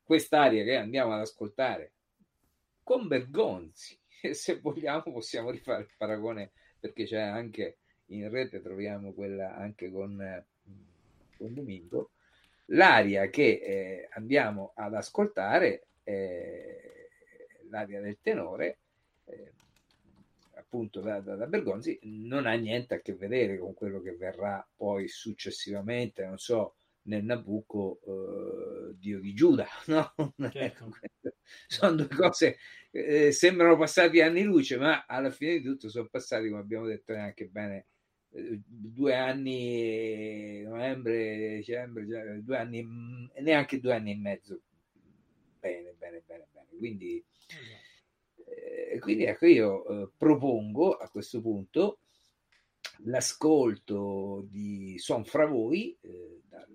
quest'aria 0.02 0.64
che 0.64 0.76
andiamo 0.76 1.12
ad 1.12 1.20
ascoltare 1.20 1.92
con 2.82 3.06
Bergonzi, 3.06 4.00
se 4.32 4.60
vogliamo 4.60 5.02
possiamo 5.12 5.50
rifare 5.50 5.82
il 5.82 5.90
paragone 5.96 6.52
perché 6.78 7.04
c'è 7.04 7.20
anche 7.20 7.78
in 8.06 8.28
rete 8.30 8.60
troviamo 8.60 9.12
quella 9.12 9.54
anche 9.54 9.90
con, 9.90 10.20
eh, 10.20 10.46
con 11.36 11.54
Domingo, 11.54 12.10
l'aria 12.66 13.28
che 13.28 13.60
eh, 13.62 14.08
andiamo 14.12 14.72
ad 14.74 14.94
ascoltare 14.94 15.86
è 16.02 16.90
l'aria 17.72 18.00
del 18.00 18.18
tenore, 18.20 18.78
eh, 19.24 19.52
appunto 20.56 21.00
da, 21.00 21.20
da, 21.20 21.34
da, 21.34 21.46
Bergonzi, 21.46 21.98
non 22.02 22.46
ha 22.46 22.52
niente 22.52 22.94
a 22.94 23.00
che 23.00 23.14
vedere 23.14 23.58
con 23.58 23.74
quello 23.74 24.00
che 24.00 24.14
verrà 24.14 24.64
poi 24.76 25.08
successivamente, 25.08 26.24
non 26.24 26.38
so, 26.38 26.76
nel 27.04 27.24
Nabucco 27.24 28.00
eh, 28.06 28.94
Dio 28.98 29.20
di 29.20 29.34
Giuda, 29.34 29.66
no? 29.86 30.14
Certo. 30.50 30.90
sono 31.66 31.94
due 31.94 32.08
cose, 32.08 32.58
eh, 32.90 33.32
sembrano 33.32 33.76
passati 33.76 34.20
anni 34.20 34.42
luce, 34.42 34.76
ma 34.76 35.06
alla 35.06 35.30
fine 35.30 35.58
di 35.58 35.62
tutto 35.62 35.88
sono 35.88 36.08
passati, 36.08 36.48
come 36.48 36.60
abbiamo 36.60 36.86
detto 36.86 37.12
neanche 37.12 37.46
bene, 37.46 37.86
due 38.32 39.14
anni, 39.14 40.62
novembre, 40.62 41.56
dicembre, 41.56 42.04
due 42.42 42.56
anni, 42.56 42.82
mm, 42.82 43.26
neanche 43.40 43.80
due 43.80 43.94
anni 43.94 44.12
e 44.12 44.16
mezzo. 44.16 44.60
Bene, 45.60 45.94
bene, 45.98 46.22
bene, 46.26 46.46
bene. 46.52 46.66
Quindi, 46.78 47.24
eh, 48.46 48.98
quindi 49.00 49.24
ecco, 49.24 49.46
io 49.46 49.86
eh, 49.86 50.10
propongo 50.16 50.96
a 50.96 51.08
questo 51.08 51.40
punto 51.40 51.98
l'ascolto 53.04 54.46
di 54.48 54.98
Son 54.98 55.24
fra 55.24 55.46
voi 55.46 55.96
eh, 56.00 56.40
dal 56.48 56.68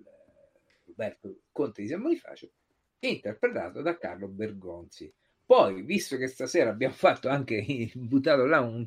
Roberto 0.98 1.42
Conte 1.52 1.82
di 1.82 1.88
San 1.88 2.02
Bonifacio, 2.02 2.50
interpretato 2.98 3.82
da 3.82 3.96
Carlo 3.96 4.26
Bergonzi. 4.26 5.12
Poi, 5.46 5.82
visto 5.82 6.16
che 6.16 6.26
stasera 6.26 6.70
abbiamo 6.70 6.94
fatto 6.98 7.28
anche, 7.28 7.90
buttato 7.94 8.44
là 8.44 8.60
un, 8.60 8.86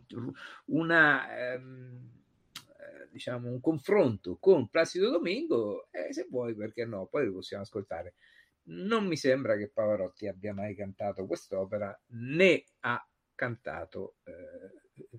una... 0.65 1.53
Ehm, 1.53 2.09
diciamo, 3.09 3.49
un 3.49 3.59
confronto 3.59 4.37
con 4.37 4.69
Placido 4.69 5.09
Domingo, 5.09 5.89
eh, 5.91 6.13
se 6.13 6.27
vuoi, 6.29 6.55
perché 6.55 6.85
no, 6.85 7.07
poi 7.07 7.25
lo 7.25 7.33
possiamo 7.33 7.63
ascoltare. 7.63 8.13
Non 8.63 9.05
mi 9.05 9.17
sembra 9.17 9.57
che 9.57 9.69
Pavarotti 9.69 10.27
abbia 10.27 10.53
mai 10.53 10.75
cantato 10.75 11.25
quest'opera, 11.25 11.97
né 12.11 12.63
ha 12.81 13.05
cantato 13.35 14.15
eh, 14.23 15.09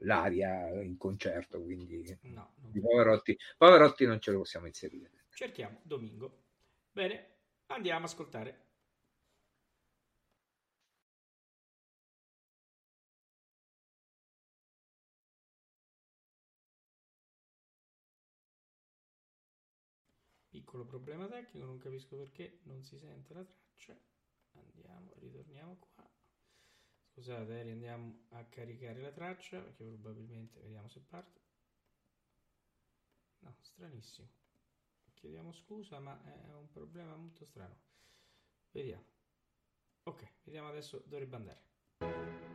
l'aria 0.00 0.68
in 0.82 0.98
concerto, 0.98 1.62
quindi 1.62 2.18
no, 2.24 2.52
di 2.56 2.78
Pavarotti, 2.78 3.38
Pavarotti 3.56 4.04
non 4.04 4.20
ce 4.20 4.32
lo 4.32 4.38
possiamo 4.40 4.66
inserire. 4.66 5.19
Cerchiamo 5.40 5.80
Domingo. 5.84 6.42
Bene, 6.92 7.28
andiamo 7.68 8.02
a 8.02 8.08
ascoltare. 8.08 8.66
Piccolo 20.50 20.84
problema 20.84 21.26
tecnico, 21.26 21.64
non 21.64 21.78
capisco 21.78 22.18
perché 22.18 22.58
non 22.64 22.82
si 22.82 22.98
sente 22.98 23.32
la 23.32 23.42
traccia. 23.42 23.98
Andiamo, 24.52 25.14
ritorniamo 25.20 25.78
qua. 25.78 26.06
Scusate, 27.14 27.62
eh, 27.62 27.70
andiamo 27.70 28.26
a 28.32 28.44
caricare 28.44 29.00
la 29.00 29.10
traccia 29.10 29.62
perché 29.62 29.84
probabilmente 29.84 30.60
vediamo 30.60 30.88
se 30.88 31.00
parte. 31.00 31.40
No, 33.38 33.56
stranissimo. 33.62 34.39
Chiediamo 35.20 35.52
scusa, 35.52 35.98
ma 35.98 36.18
è 36.24 36.54
un 36.54 36.70
problema 36.70 37.14
molto 37.14 37.44
strano. 37.44 37.76
Vediamo. 38.70 39.04
Ok, 40.04 40.26
vediamo 40.44 40.68
adesso 40.68 41.02
dovrebbe 41.06 41.36
andare. 41.36 42.49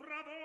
fra 0.00 0.39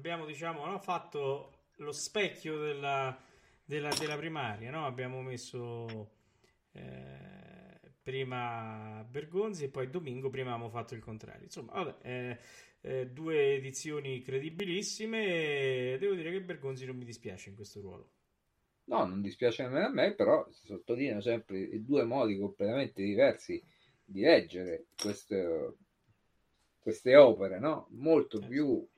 abbiamo 0.00 0.24
diciamo, 0.24 0.64
no, 0.64 0.78
fatto 0.78 1.52
lo 1.76 1.92
specchio 1.92 2.58
della, 2.58 3.16
della, 3.62 3.90
della 3.90 4.16
primaria, 4.16 4.70
no? 4.70 4.86
abbiamo 4.86 5.20
messo 5.20 6.10
eh, 6.72 7.78
prima 8.02 9.06
Bergonzi 9.08 9.64
e 9.64 9.68
poi 9.68 9.90
Domingo, 9.90 10.30
prima 10.30 10.52
abbiamo 10.52 10.70
fatto 10.70 10.94
il 10.94 11.02
contrario. 11.02 11.44
Insomma, 11.44 11.72
vabbè, 11.72 11.96
eh, 12.00 12.38
eh, 12.80 13.06
due 13.08 13.56
edizioni 13.56 14.22
credibilissime. 14.22 15.98
Devo 15.98 16.14
dire 16.14 16.32
che 16.32 16.40
Bergonzi 16.40 16.86
non 16.86 16.96
mi 16.96 17.04
dispiace 17.04 17.50
in 17.50 17.54
questo 17.54 17.80
ruolo. 17.82 18.10
No, 18.84 19.04
non 19.04 19.20
dispiace 19.20 19.62
nemmeno 19.62 19.86
a 19.86 19.90
me, 19.90 20.14
però 20.14 20.48
si 20.50 20.66
sottolineo 20.66 21.20
sempre 21.20 21.68
due 21.84 22.04
modi 22.04 22.38
completamente 22.38 23.02
diversi 23.02 23.62
di 24.02 24.22
leggere 24.22 24.86
queste, 25.00 25.76
queste 26.78 27.14
opere, 27.16 27.60
no? 27.60 27.86
molto 27.90 28.38
certo. 28.38 28.52
più 28.52 28.88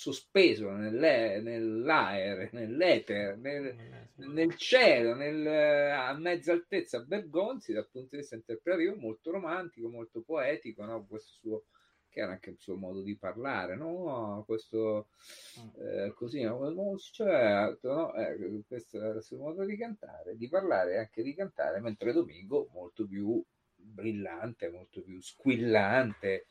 sospeso 0.00 0.70
nell'e- 0.70 1.42
nell'aere, 1.42 2.48
nell'etere, 2.52 3.36
nel, 3.36 4.08
nel 4.14 4.56
cielo, 4.56 5.14
nel, 5.14 5.46
a 5.46 6.14
mezza 6.14 6.52
altezza 6.52 7.00
Bergonzi 7.00 7.74
dal 7.74 7.86
punto 7.90 8.08
di 8.12 8.16
vista 8.22 8.34
interpretativo 8.34 8.96
molto 8.96 9.30
romantico, 9.30 9.90
molto 9.90 10.22
poetico, 10.22 10.86
no? 10.86 11.04
questo 11.06 11.32
suo 11.34 11.64
che 12.08 12.20
era 12.20 12.32
anche 12.32 12.50
il 12.50 12.58
suo 12.58 12.76
modo 12.76 13.02
di 13.02 13.16
parlare, 13.16 13.76
no? 13.76 14.42
Questo 14.44 15.10
mm. 15.60 15.68
eh, 15.80 16.12
così, 16.14 16.42
no? 16.42 16.96
Cioè, 16.98 17.76
no? 17.82 18.14
Eh, 18.14 18.62
questo 18.66 18.96
era 18.96 19.18
il 19.18 19.22
suo 19.22 19.36
modo 19.36 19.64
di 19.64 19.76
cantare, 19.76 20.36
di 20.36 20.48
parlare 20.48 20.94
e 20.94 20.98
anche 20.98 21.22
di 21.22 21.34
cantare, 21.34 21.78
mentre 21.78 22.12
Domingo 22.12 22.68
molto 22.72 23.06
più 23.06 23.40
brillante, 23.76 24.70
molto 24.70 25.02
più 25.02 25.20
squillante, 25.20 26.46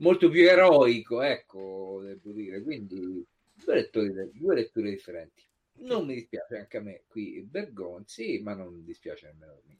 molto 0.00 0.28
più 0.28 0.42
eroico, 0.42 1.22
ecco, 1.22 2.00
devo 2.02 2.32
dire. 2.32 2.62
Quindi 2.62 3.24
due 3.52 3.74
letture, 3.74 4.30
due 4.32 4.54
letture 4.54 4.90
differenti. 4.90 5.42
Non 5.80 6.06
mi 6.06 6.14
dispiace 6.14 6.58
anche 6.58 6.76
a 6.76 6.80
me 6.80 7.04
qui 7.06 7.40
Bergonzi, 7.40 8.38
ma 8.42 8.54
non 8.54 8.84
dispiace 8.84 9.26
nemmeno 9.26 9.52
a 9.52 9.60
me. 9.66 9.78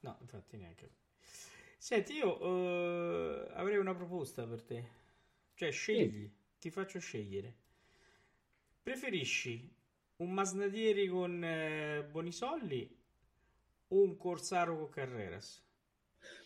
No, 0.00 0.18
infatti 0.20 0.56
neanche. 0.56 0.90
Senti, 1.78 2.14
io 2.14 2.40
uh, 2.42 3.48
avrei 3.54 3.78
una 3.78 3.94
proposta 3.94 4.46
per 4.46 4.62
te. 4.62 5.00
Cioè, 5.54 5.70
scegli, 5.70 6.24
sì. 6.24 6.32
ti 6.58 6.70
faccio 6.70 6.98
scegliere. 6.98 7.56
Preferisci 8.82 9.70
un 10.16 10.32
Masnadieri 10.32 11.08
con 11.08 11.42
eh, 11.42 12.06
Bonisolli 12.10 12.98
o 13.88 14.02
un 14.02 14.16
Corsaro 14.16 14.76
con 14.76 14.88
Carreras? 14.90 15.64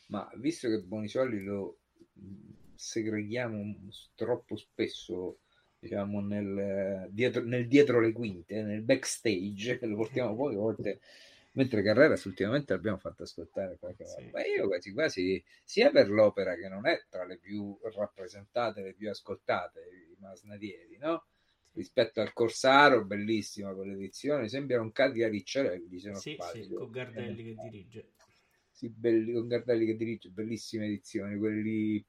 Ma 0.09 0.31
visto 0.37 0.69
che 0.69 0.81
Bonisolli 0.81 1.43
lo 1.43 1.81
segreghiamo 2.77 3.89
troppo 4.15 4.57
spesso 4.57 5.39
diciamo 5.79 6.21
nel 6.21 7.09
dietro, 7.11 7.43
nel 7.45 7.69
dietro 7.69 8.01
le 8.01 8.13
quinte 8.13 8.63
nel 8.63 8.83
backstage 8.83 9.79
lo 9.87 9.97
portiamo 9.97 10.35
poche 10.35 10.57
volte 10.57 11.01
mentre 11.53 11.83
Carreras 11.83 12.25
ultimamente 12.25 12.73
l'abbiamo 12.73 12.99
fatto 12.99 13.23
ascoltare 13.23 13.77
qualche 13.79 14.05
volta 14.05 14.43
sì. 14.43 14.51
io 14.51 14.67
quasi 14.67 14.93
quasi 14.93 15.45
sia 15.65 15.91
per 15.91 16.11
l'opera 16.11 16.55
che 16.55 16.69
non 16.69 16.87
è 16.87 17.05
tra 17.09 17.25
le 17.25 17.39
più 17.39 17.79
rappresentate 17.95 18.83
le 18.83 18.95
più 18.95 19.09
ascoltate 19.09 19.81
i 19.81 20.17
Masnadieri 20.19 20.99
no? 20.99 21.27
rispetto 21.73 22.21
al 22.21 22.33
Corsaro 22.33 23.05
bellissima 23.05 23.75
quell'edizione 23.75 24.49
sembra 24.49 24.81
un 24.81 24.93
Cadia 24.93 25.29
Ricciarelli 25.29 25.99
se 25.99 26.11
non 26.11 26.21
sì, 26.21 26.35
sbaglio 26.35 26.65
sì, 26.65 26.75
con 26.75 26.91
Gardelli 26.91 27.43
che 27.45 27.55
dirige 27.63 28.11
sì, 28.71 28.89
belli, 28.91 29.33
con 29.33 29.47
Gardelli 29.47 29.87
che 29.87 29.97
dirige 29.97 30.29
bellissime 30.31 30.87
edizioni 30.87 31.39
quelli 31.39 32.05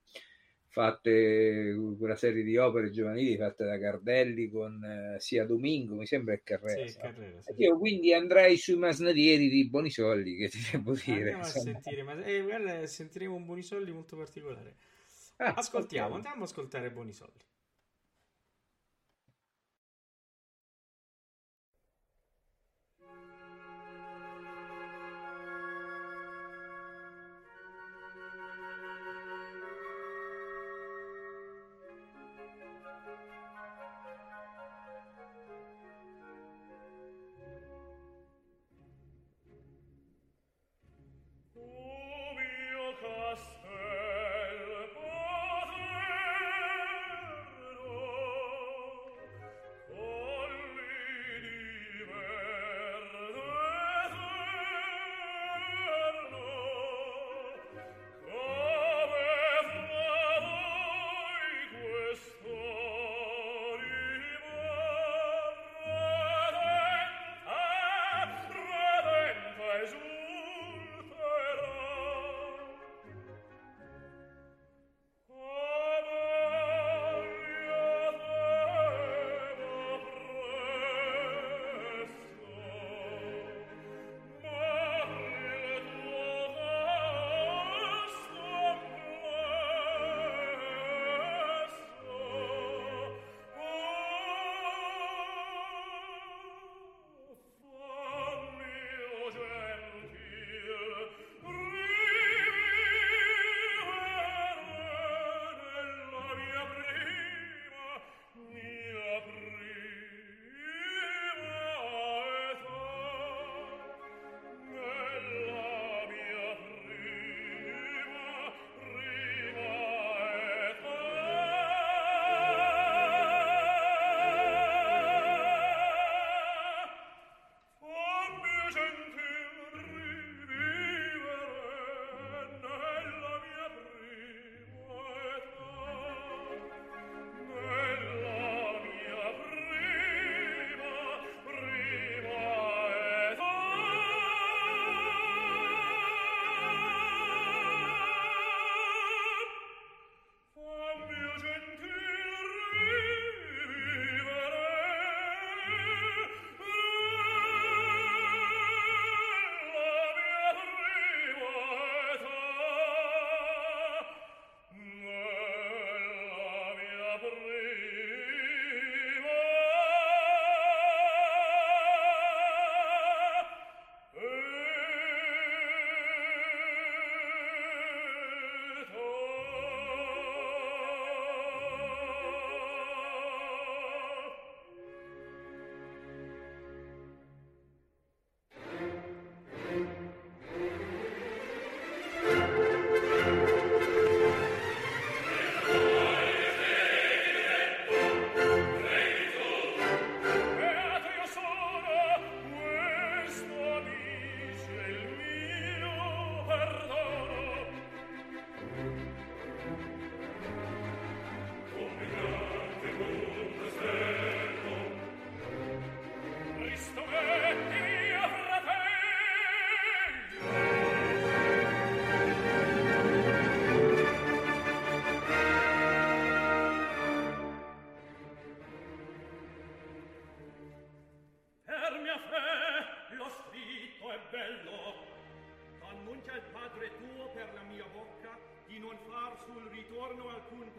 fatte 0.77 1.75
quella 1.97 2.15
serie 2.15 2.43
di 2.43 2.55
opere 2.55 2.91
giovanili 2.91 3.35
fatte 3.35 3.65
da 3.65 3.79
Cardelli 3.79 4.47
con 4.47 4.83
eh, 4.83 5.19
sia 5.19 5.43
Domingo, 5.43 5.95
mi 5.95 6.05
sembra 6.05 6.35
e 6.35 6.43
Carrera. 6.43 6.85
Sì, 6.85 6.95
Carrera 6.95 7.41
sì. 7.41 7.53
Io 7.57 7.79
quindi 7.79 8.13
andrei 8.13 8.57
sui 8.57 8.75
masnadieri 8.75 9.49
di 9.49 9.67
Bonisolli, 9.67 10.35
che 10.35 10.49
ti 10.49 10.59
devo 10.71 10.93
dire. 10.93 11.31
Andiamo 11.31 11.37
insomma. 11.39 11.77
a 11.77 11.81
sentire, 11.81 12.03
ma 12.03 12.23
eh, 12.23 12.41
guarda, 12.43 12.85
sentiremo 12.85 13.33
un 13.33 13.45
Bonisolli 13.45 13.91
molto 13.91 14.17
particolare. 14.17 14.75
Ah, 15.37 15.53
Ascoltiamo, 15.53 16.05
okay. 16.05 16.17
andiamo 16.17 16.43
ad 16.43 16.49
ascoltare 16.49 16.91
Bonisolli. 16.91 17.46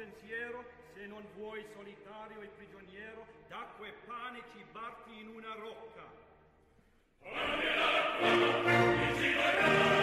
pensiero, 0.09 0.65
se 0.95 1.07
non 1.07 1.23
vuoi 1.37 1.65
solitario 1.75 2.41
e 2.41 2.47
prigioniero, 2.57 3.27
d'acqua 3.49 3.87
e 3.87 3.93
pane 4.07 4.43
cibarti 4.55 5.21
in 5.21 5.29
una 5.29 5.55
rocca. 5.55 6.07
Come 7.21 7.77
l'acqua, 7.77 8.87
mi 8.97 9.15
cibarà! 9.21 9.98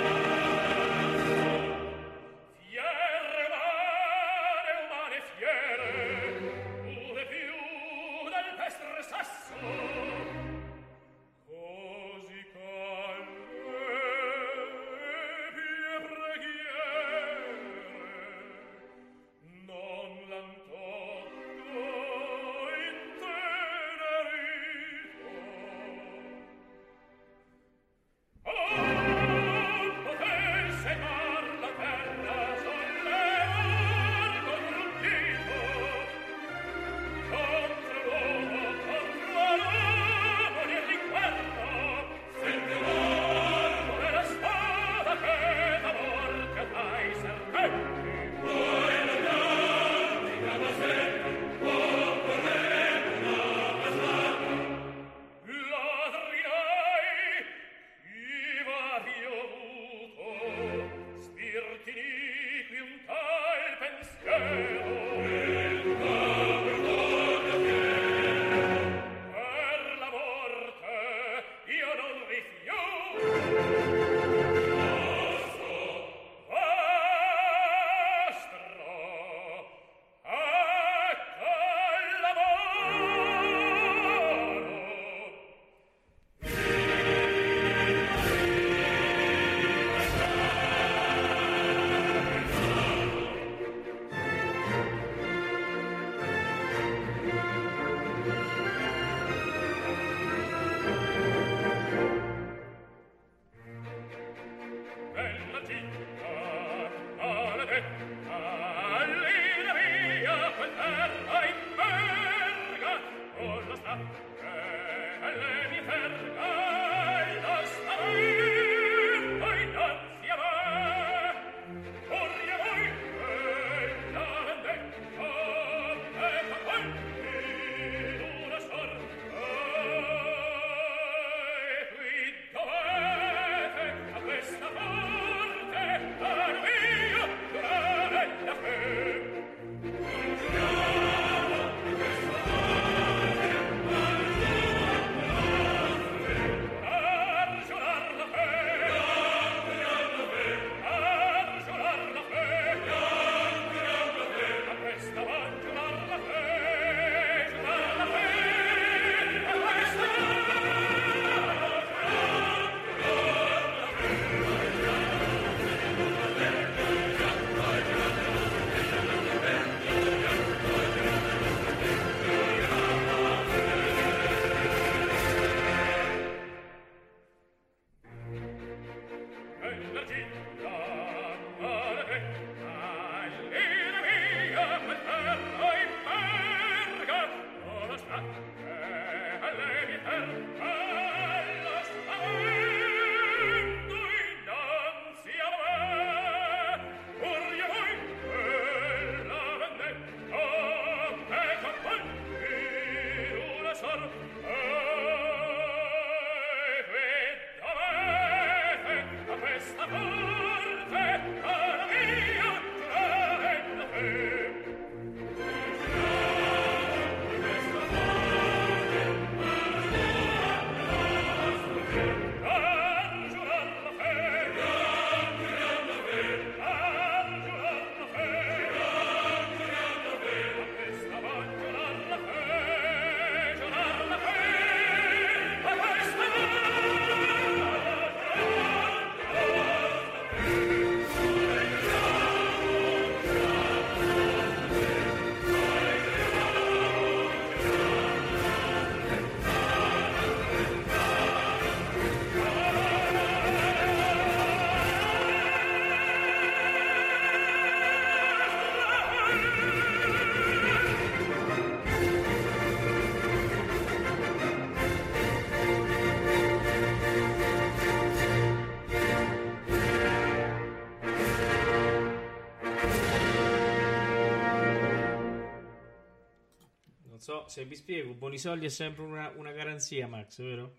se 277.47 277.65
vi 277.65 277.75
spiego, 277.75 278.13
Bonisolli 278.13 278.65
è 278.65 278.69
sempre 278.69 279.03
una, 279.03 279.31
una 279.35 279.51
garanzia, 279.51 280.07
Max, 280.07 280.41
vero? 280.41 280.75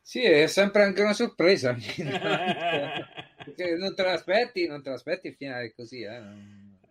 Sì, 0.00 0.22
è 0.22 0.46
sempre 0.46 0.84
anche 0.84 1.02
una 1.02 1.14
sorpresa. 1.14 1.72
non 1.72 1.80
te 3.94 4.02
l'aspetti, 4.04 4.68
non 4.68 4.80
te 4.80 4.90
l'aspetti 4.90 5.32
finale 5.32 5.74
così. 5.74 6.02
Eh? 6.02 6.22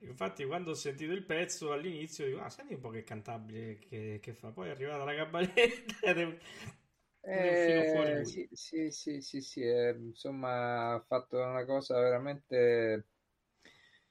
Infatti, 0.02 0.46
quando 0.46 0.72
ho 0.72 0.74
sentito 0.74 1.14
il 1.14 1.24
pezzo 1.24 1.72
all'inizio, 1.72 2.26
dico, 2.26 2.42
ah, 2.42 2.50
senti 2.50 2.74
un 2.74 2.82
po' 2.82 2.90
che 2.90 3.04
cantabile 3.04 3.80
che, 3.80 4.20
che 4.22 4.34
fa. 4.34 4.50
Poi 4.50 4.68
è 4.68 4.72
arrivata 4.72 5.06
la 5.06 5.16
cabaletta. 5.16 6.14
Devo... 6.14 6.38
Eh, 7.22 8.22
sì, 8.24 8.48
sì, 8.52 8.92
sì, 8.92 9.22
sì, 9.22 9.42
sì. 9.42 9.62
Eh, 9.62 9.96
insomma, 9.98 10.94
ha 10.94 11.00
fatto 11.00 11.38
una 11.38 11.66
cosa 11.66 12.00
veramente, 12.00 13.08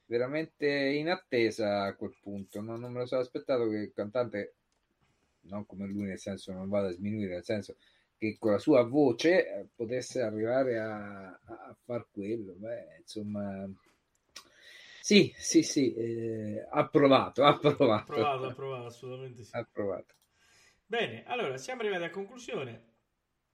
veramente 0.05 0.67
inattesa 0.67 1.83
a 1.83 1.95
quel 1.95 2.15
punto. 2.21 2.61
Non, 2.61 2.79
non 2.79 2.91
me 2.91 2.99
lo 2.99 3.05
sono 3.05 3.21
aspettato 3.21 3.69
che 3.69 3.77
il 3.77 3.93
cantante 3.93 4.54
non 5.47 5.65
come 5.65 5.85
lui, 5.87 6.03
nel 6.03 6.19
senso, 6.19 6.51
non 6.51 6.69
vada 6.69 6.87
a 6.87 6.93
sminuire, 6.93 7.33
nel 7.33 7.43
senso 7.43 7.75
che 8.17 8.37
con 8.39 8.51
la 8.51 8.59
sua 8.59 8.83
voce 8.83 9.47
eh, 9.47 9.67
potesse 9.75 10.21
arrivare 10.21 10.79
a, 10.79 11.27
a 11.27 11.77
far 11.83 12.07
quello. 12.11 12.53
Beh, 12.53 12.97
insomma, 12.99 13.69
sì, 15.05 15.31
sì, 15.37 15.61
sì, 15.61 15.93
eh, 15.93 16.65
approvato, 16.67 17.43
approvato. 17.45 18.11
Approvato, 18.11 18.45
approvato, 18.47 18.85
assolutamente 18.87 19.43
sì. 19.43 19.55
Approvato. 19.55 20.15
Bene, 20.83 21.23
allora 21.25 21.57
siamo 21.57 21.81
arrivati 21.81 22.05
a 22.05 22.09
conclusione. 22.09 22.93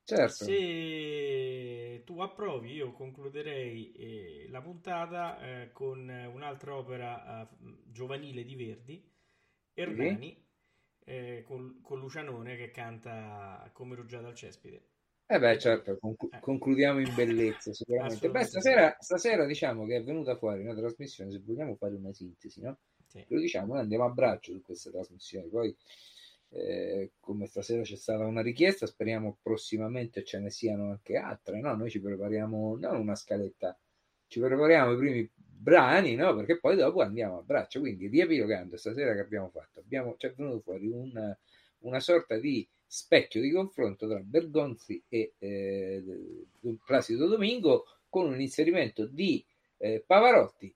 Certo. 0.05 0.45
Se 0.45 2.03
tu 2.05 2.22
approvi, 2.22 2.72
io 2.72 2.93
concluderei 2.93 3.91
eh, 3.91 4.47
la 4.49 4.61
puntata 4.61 5.41
eh, 5.41 5.72
con 5.73 5.99
un'altra 5.99 6.76
opera 6.76 7.41
eh, 7.41 7.47
giovanile 7.85 8.45
di 8.45 8.55
Verdi, 8.55 9.11
Ernani, 9.73 10.41
sì. 11.03 11.43
con, 11.43 11.79
con 11.81 11.99
Lucianone 11.99 12.55
che 12.55 12.71
canta 12.71 13.69
Come 13.73 13.95
rugiada 13.95 14.27
al 14.27 14.35
cespite. 14.35 14.89
Eh 15.31 15.39
beh, 15.39 15.57
certo, 15.59 15.97
conclu- 15.97 16.33
eh. 16.33 16.39
concludiamo 16.41 16.99
in 16.99 17.13
bellezza 17.15 17.71
sicuramente. 17.73 18.29
Beh, 18.29 18.43
stasera, 18.43 18.97
stasera, 18.99 19.45
diciamo 19.45 19.85
che 19.85 19.95
è 19.95 20.03
venuta 20.03 20.35
fuori 20.35 20.61
una 20.61 20.75
trasmissione, 20.75 21.31
se 21.31 21.39
vogliamo 21.39 21.75
fare 21.75 21.95
una 21.95 22.11
sintesi, 22.11 22.61
no? 22.61 22.77
Sì. 23.07 23.23
Lo 23.29 23.39
diciamo, 23.39 23.73
noi 23.73 23.83
andiamo 23.83 24.03
a 24.03 24.09
braccio 24.09 24.51
su 24.51 24.61
queste 24.61 24.91
trasmissioni, 24.91 25.47
poi 25.47 25.73
eh, 26.49 27.11
come 27.19 27.45
stasera 27.47 27.81
c'è 27.81 27.95
stata 27.95 28.25
una 28.25 28.41
richiesta, 28.41 28.85
speriamo 28.85 29.37
prossimamente 29.41 30.25
ce 30.25 30.39
ne 30.39 30.49
siano 30.49 30.89
anche 30.89 31.15
altre, 31.15 31.61
no? 31.61 31.75
Noi 31.75 31.89
ci 31.89 32.01
prepariamo, 32.01 32.77
non 32.77 32.97
una 32.97 33.15
scaletta, 33.15 33.77
ci 34.27 34.41
prepariamo 34.41 34.91
i 34.91 34.97
primi 34.97 35.31
brani, 35.61 36.15
no? 36.15 36.35
Perché 36.35 36.59
poi 36.59 36.75
dopo 36.75 37.01
andiamo 37.01 37.38
a 37.38 37.43
braccio, 37.43 37.79
quindi 37.79 38.07
riepilogando 38.07 38.77
stasera 38.77 39.13
che 39.13 39.19
abbiamo 39.19 39.49
fatto, 39.49 39.79
abbiamo, 39.79 40.15
c'è 40.15 40.33
venuto 40.33 40.59
fuori 40.61 40.88
una, 40.88 41.38
una 41.79 41.99
sorta 41.99 42.38
di 42.38 42.67
specchio 42.85 43.41
di 43.41 43.51
confronto 43.51 44.07
tra 44.07 44.19
Bergonzi 44.19 45.01
e 45.07 45.33
eh, 45.38 46.03
Placido 46.83 47.27
Domingo 47.27 47.85
con 48.09 48.27
un 48.27 48.41
inserimento 48.41 49.05
di 49.05 49.45
eh, 49.77 50.03
Pavarotti 50.05 50.73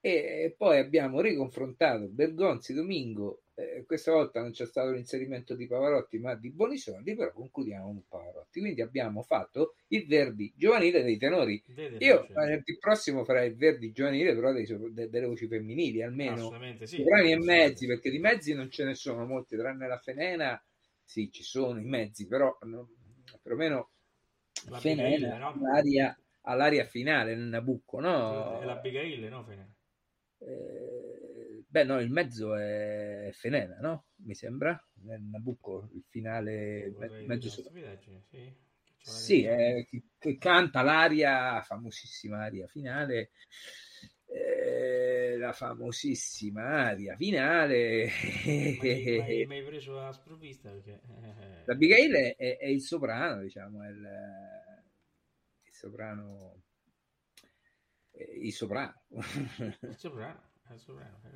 e 0.00 0.54
poi 0.56 0.78
abbiamo 0.78 1.20
riconfrontato 1.20 2.06
Bergonzi 2.06 2.74
Domingo 2.74 3.40
eh, 3.56 3.84
questa 3.86 4.12
volta 4.12 4.40
non 4.40 4.52
c'è 4.52 4.66
stato 4.66 4.90
l'inserimento 4.92 5.54
di 5.54 5.66
Pavarotti 5.66 6.18
ma 6.18 6.34
di 6.34 6.50
Bonisoldi 6.50 7.14
però 7.14 7.32
concludiamo 7.32 7.86
con 7.86 8.04
Pavarotti 8.08 8.60
quindi 8.60 8.82
abbiamo 8.82 9.22
fatto 9.22 9.74
il 9.88 10.06
Verdi 10.06 10.52
giovanile 10.56 11.02
dei 11.02 11.16
tenori 11.16 11.62
Vede, 11.68 12.04
io 12.04 12.26
eh, 12.28 12.62
il 12.64 12.78
prossimo 12.78 13.24
farei 13.24 13.48
il 13.50 13.56
Verdi 13.56 13.92
giovanile 13.92 14.34
però 14.34 14.52
dei, 14.52 14.66
de, 14.92 15.08
delle 15.08 15.26
voci 15.26 15.46
femminili 15.46 16.02
almeno 16.02 16.52
sì, 16.82 17.02
e 17.02 17.38
mezzi 17.38 17.86
perché 17.86 18.10
di 18.10 18.18
mezzi 18.18 18.54
non 18.54 18.70
ce 18.70 18.84
ne 18.84 18.94
sono 18.94 19.26
molti 19.26 19.56
tranne 19.56 19.88
la 19.88 19.98
Fenena 19.98 20.60
sì, 21.06 21.30
ci 21.30 21.44
sono 21.44 21.78
i 21.78 21.84
mezzi, 21.84 22.26
però 22.26 22.58
no, 22.62 22.90
perlomeno 23.40 23.90
la 24.68 24.80
Fenena 24.80 25.38
no? 25.38 25.52
all'aria, 25.52 26.18
all'aria, 26.42 26.84
finale 26.84 27.36
nel 27.36 27.46
Nabucco, 27.46 28.00
no? 28.00 28.60
È 28.60 28.64
la 28.64 28.74
Bigail, 28.74 29.24
no? 29.28 29.44
Fenena. 29.44 29.72
Eh, 30.38 31.15
beh, 31.76 31.84
no, 31.84 32.00
il 32.00 32.10
mezzo 32.10 32.54
è 32.54 33.30
Fenena, 33.32 33.76
no? 33.80 34.06
Mi 34.24 34.34
sembra 34.34 34.82
nel 35.02 35.20
Nabucco, 35.22 35.90
il 35.92 36.04
finale 36.08 36.94
me- 36.96 37.26
mezzo 37.26 37.50
su... 37.50 37.62
Sì, 38.98 39.12
sì 39.12 39.44
è, 39.44 39.86
che, 39.88 40.02
che 40.18 40.36
canta 40.38 40.82
l'aria, 40.82 41.60
famosissima 41.60 42.42
aria 42.42 42.66
finale 42.66 43.30
eh, 44.26 45.36
la 45.38 45.52
famosissima 45.52 46.86
aria 46.86 47.14
finale. 47.16 48.08
Mi 48.44 49.58
hai 49.58 49.62
preso 49.64 49.94
la 49.94 50.12
sprovvista 50.12 50.70
perché... 50.70 51.00
Eh, 51.06 51.64
la 51.64 51.72
Abigail 51.74 52.12
è, 52.12 52.36
è, 52.36 52.58
è, 52.58 52.66
il 52.66 52.80
soprano, 52.80 53.42
diciamo, 53.42 53.82
è 53.82 53.88
il, 53.88 54.08
il 55.62 55.72
soprano. 55.72 56.62
Il 58.40 58.52
soprano. 58.52 59.02
Il 59.10 59.96
soprano. 59.96 60.45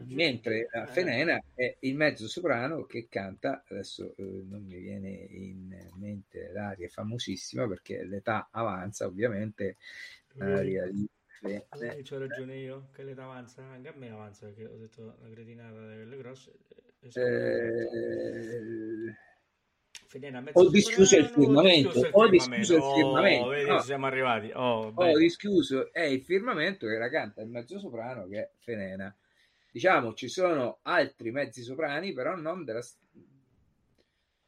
Mentre 0.08 0.68
la 0.72 0.86
Fenena 0.86 1.40
è 1.54 1.76
il 1.80 1.94
mezzo 1.94 2.26
soprano 2.26 2.84
che 2.84 3.06
canta, 3.08 3.62
adesso 3.68 4.14
eh, 4.16 4.22
non 4.22 4.64
mi 4.64 4.78
viene 4.78 5.08
in 5.08 5.90
mente 5.94 6.50
l'aria 6.52 6.88
famosissima 6.88 7.68
perché 7.68 8.04
l'età 8.04 8.48
avanza 8.50 9.06
ovviamente, 9.06 9.76
l'aria 10.34 10.86
sì, 10.86 11.08
sì. 11.40 12.02
C'ho 12.02 12.18
ragione 12.18 12.56
io, 12.56 12.88
che 12.92 13.02
l'età 13.02 13.24
avanza, 13.24 13.62
anche 13.62 13.88
a 13.88 13.94
me 13.96 14.10
avanza 14.10 14.46
perché 14.46 14.66
ho 14.66 14.76
detto 14.76 15.16
una 15.20 15.30
cretinata 15.30 15.80
delle 15.80 16.16
grosse. 16.18 16.52
Eh... 17.14 19.14
Ho 20.52 20.68
dischiuso 20.68 21.16
il 21.16 21.26
firmamento, 21.26 22.08
ho 22.10 22.28
dischiuso 22.28 22.76
il 22.76 22.82
firmamento. 22.82 23.46
Oh, 23.46 23.48
vedi, 23.50 23.68
no. 23.68 23.80
siamo 23.80 24.06
arrivati. 24.06 24.50
Oh, 24.52 24.92
ho 24.92 25.18
dischiuso 25.18 25.92
è 25.92 26.02
il 26.02 26.22
firmamento 26.22 26.86
che 26.88 26.98
la 26.98 27.08
canta 27.08 27.42
il 27.42 27.48
mezzo 27.48 27.78
soprano 27.78 28.26
che 28.26 28.38
è 28.38 28.50
Fenena. 28.58 29.14
Diciamo 29.70 30.14
ci 30.14 30.28
sono 30.28 30.78
altri 30.82 31.30
mezzi 31.30 31.62
soprani, 31.62 32.12
però 32.12 32.34
non 32.34 32.64
della 32.64 32.82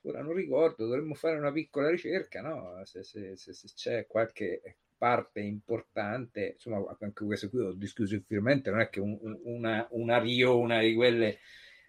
ora 0.05 0.21
non 0.21 0.35
ricordo, 0.35 0.87
dovremmo 0.87 1.15
fare 1.15 1.37
una 1.37 1.53
piccola 1.53 1.91
ricerca, 1.91 2.41
no? 2.41 2.81
Se, 2.85 3.05
se, 3.05 3.37
se, 3.37 3.53
se 3.53 3.69
c'è 3.73 4.07
qualche 4.09 4.79
parte 4.97 5.41
importante, 5.41 6.53
insomma, 6.55 6.97
anche 7.01 7.25
questo 7.25 7.49
qui 7.49 7.61
ho 7.61 7.73
discusso 7.73 8.15
il 8.15 8.25
firmamente, 8.27 8.71
non 8.71 8.81
è 8.81 8.89
che 8.89 9.01
un, 9.01 9.17
una, 9.45 9.87
una 9.91 10.19
riona 10.19 10.81
di 10.81 10.95
quelle, 10.95 11.39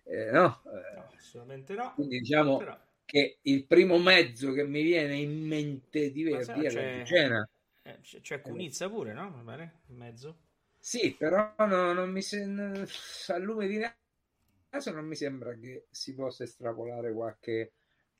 eh, 0.04 0.32
no? 0.32 0.62
no? 0.64 1.12
Assolutamente 1.16 1.74
no. 1.74 1.94
Quindi 1.96 2.20
diciamo 2.20 2.58
Però... 2.58 2.80
che 3.06 3.40
il 3.42 3.66
primo 3.66 3.98
mezzo 4.00 4.52
che 4.54 4.66
mi 4.66 4.82
viene 4.84 5.16
in 5.18 5.46
mente 5.46 6.12
di 6.12 6.24
Verdi 6.24 6.66
è 6.66 6.70
la 6.72 7.06
Cena. 7.06 7.50
Eh, 7.84 8.00
c'è 8.02 8.42
Cunizza 8.42 8.90
pure, 8.90 9.14
no? 9.14 9.32
Va 9.32 9.42
bene, 9.42 9.82
mezzo. 9.88 10.38
Sì, 10.80 11.16
però 11.18 11.54
no, 11.60 11.94
non 11.94 12.12
mi 12.12 12.22
sembra, 12.22 12.84
a 13.28 13.38
lume 13.38 13.68
di 13.68 13.78
naso 13.78 14.92
non 14.92 15.06
mi 15.06 15.16
sembra 15.16 15.54
che 15.56 15.88
si 15.90 16.14
possa 16.14 16.44
estrapolare 16.44 17.14
qualche 17.14 17.74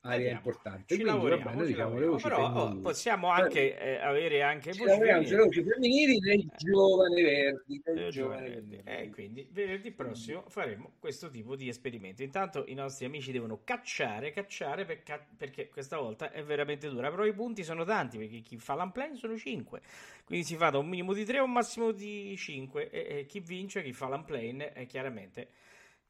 area 0.04 0.32
importante. 0.32 0.94
Ci 0.94 1.02
Quindi, 1.02 1.04
lavoriamo, 1.04 1.60
ci 1.60 1.66
diciamo, 1.66 1.98
lavoriamo. 1.98 2.16
però 2.16 2.52
oh, 2.62 2.76
possiamo 2.80 3.28
anche 3.28 3.78
eh, 3.78 3.96
avere 3.96 4.42
anche 4.42 4.72
ci 4.72 4.84
voci 4.84 5.62
femminili 5.62 6.18
del 6.18 6.50
giovane 6.56 7.22
Verdi. 7.22 7.82
Del 7.84 8.10
giovane 8.10 8.48
Verdi. 8.48 8.80
E 8.84 9.02
eh, 9.02 9.10
quindi 9.10 9.48
venerdì 9.50 9.90
prossimo 9.92 10.44
faremo 10.48 10.92
questo 10.98 11.30
tipo 11.30 11.56
di 11.56 11.68
esperimento. 11.68 12.22
Intanto 12.22 12.64
i 12.66 12.74
nostri 12.74 13.06
amici 13.06 13.32
devono 13.32 13.60
cacciare, 13.64 14.30
cacciare 14.30 14.84
per 14.84 15.02
ca- 15.02 15.24
perché 15.36 15.68
questa 15.68 15.98
volta 15.98 16.30
è 16.30 16.42
veramente 16.42 16.88
dura, 16.88 17.10
però 17.10 17.24
i 17.24 17.32
punti 17.32 17.64
sono 17.64 17.84
tanti 17.84 18.18
perché 18.18 18.40
chi 18.40 18.58
fa 18.58 18.74
l'unplane 18.74 19.16
sono 19.16 19.36
5. 19.36 19.80
Quindi 20.24 20.44
si 20.44 20.56
fa 20.56 20.70
da 20.70 20.78
un 20.78 20.88
minimo 20.88 21.12
di 21.12 21.24
3 21.24 21.38
a 21.38 21.42
un 21.42 21.52
massimo 21.52 21.92
di 21.92 22.34
5 22.36 22.90
e, 22.90 23.18
e 23.18 23.26
chi 23.26 23.40
vince, 23.40 23.82
chi 23.82 23.92
fa 23.92 24.08
l'unplane 24.08 24.72
è 24.72 24.86
chiaramente 24.86 25.48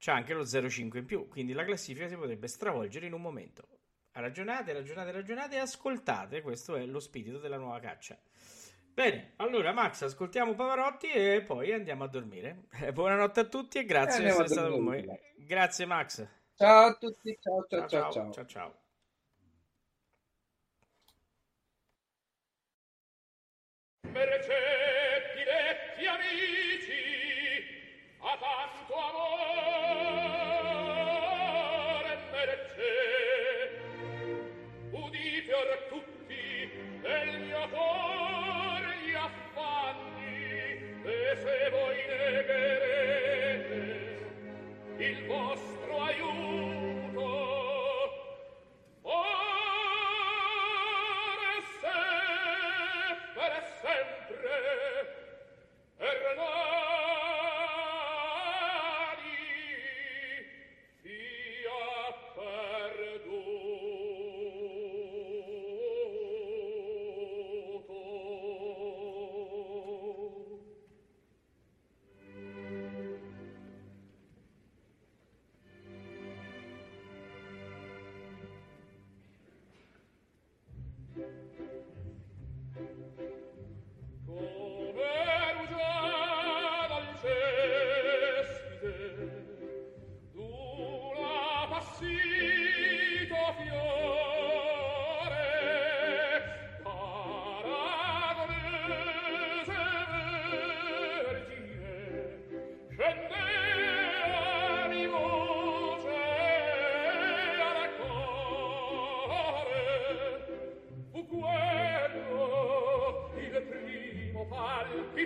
c'è 0.05 0.13
anche 0.13 0.35
lo 0.35 0.43
0,5 0.43 0.99
in 0.99 1.07
più, 1.07 1.29
quindi 1.29 1.55
la 1.55 1.65
classifica 1.65 2.07
si 2.09 2.15
potrebbe 2.15 2.47
stravolgere 2.47 3.07
in 3.07 3.15
un 3.15 3.23
momento. 3.23 3.67
Ragionate, 4.17 4.73
ragionate, 4.73 5.11
ragionate 5.11 5.57
e 5.57 5.59
ascoltate. 5.59 6.41
Questo 6.41 6.77
è 6.77 6.87
lo 6.87 7.01
spirito 7.01 7.39
della 7.39 7.57
nuova 7.57 7.81
caccia. 7.81 8.17
Bene, 8.93 9.33
allora 9.37 9.73
Max, 9.73 10.03
ascoltiamo 10.03 10.55
Pavarotti 10.55 11.11
e 11.11 11.43
poi 11.45 11.73
andiamo 11.73 12.05
a 12.05 12.09
dormire. 12.09 12.67
Eh, 12.81 12.93
buonanotte 12.93 13.41
a 13.41 13.45
tutti 13.45 13.79
e 13.79 13.85
grazie 13.85 14.23
di 14.23 14.29
essere 14.29 14.47
stato 14.47 14.71
con 14.71 14.85
noi. 14.85 15.05
Grazie 15.37 15.85
Max. 15.87 16.25
Ciao 16.55 16.87
a 16.87 16.95
tutti, 16.95 17.37
ciao 17.41 17.67
ciao 17.69 17.89
ciao. 17.89 18.13
ciao, 18.13 18.33
ciao. 18.33 18.47
ciao. 18.47 18.83
Mercetti 24.13 24.94
se 41.45 41.71
voi 41.71 41.95
neghe 42.09 42.74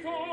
before 0.01 0.28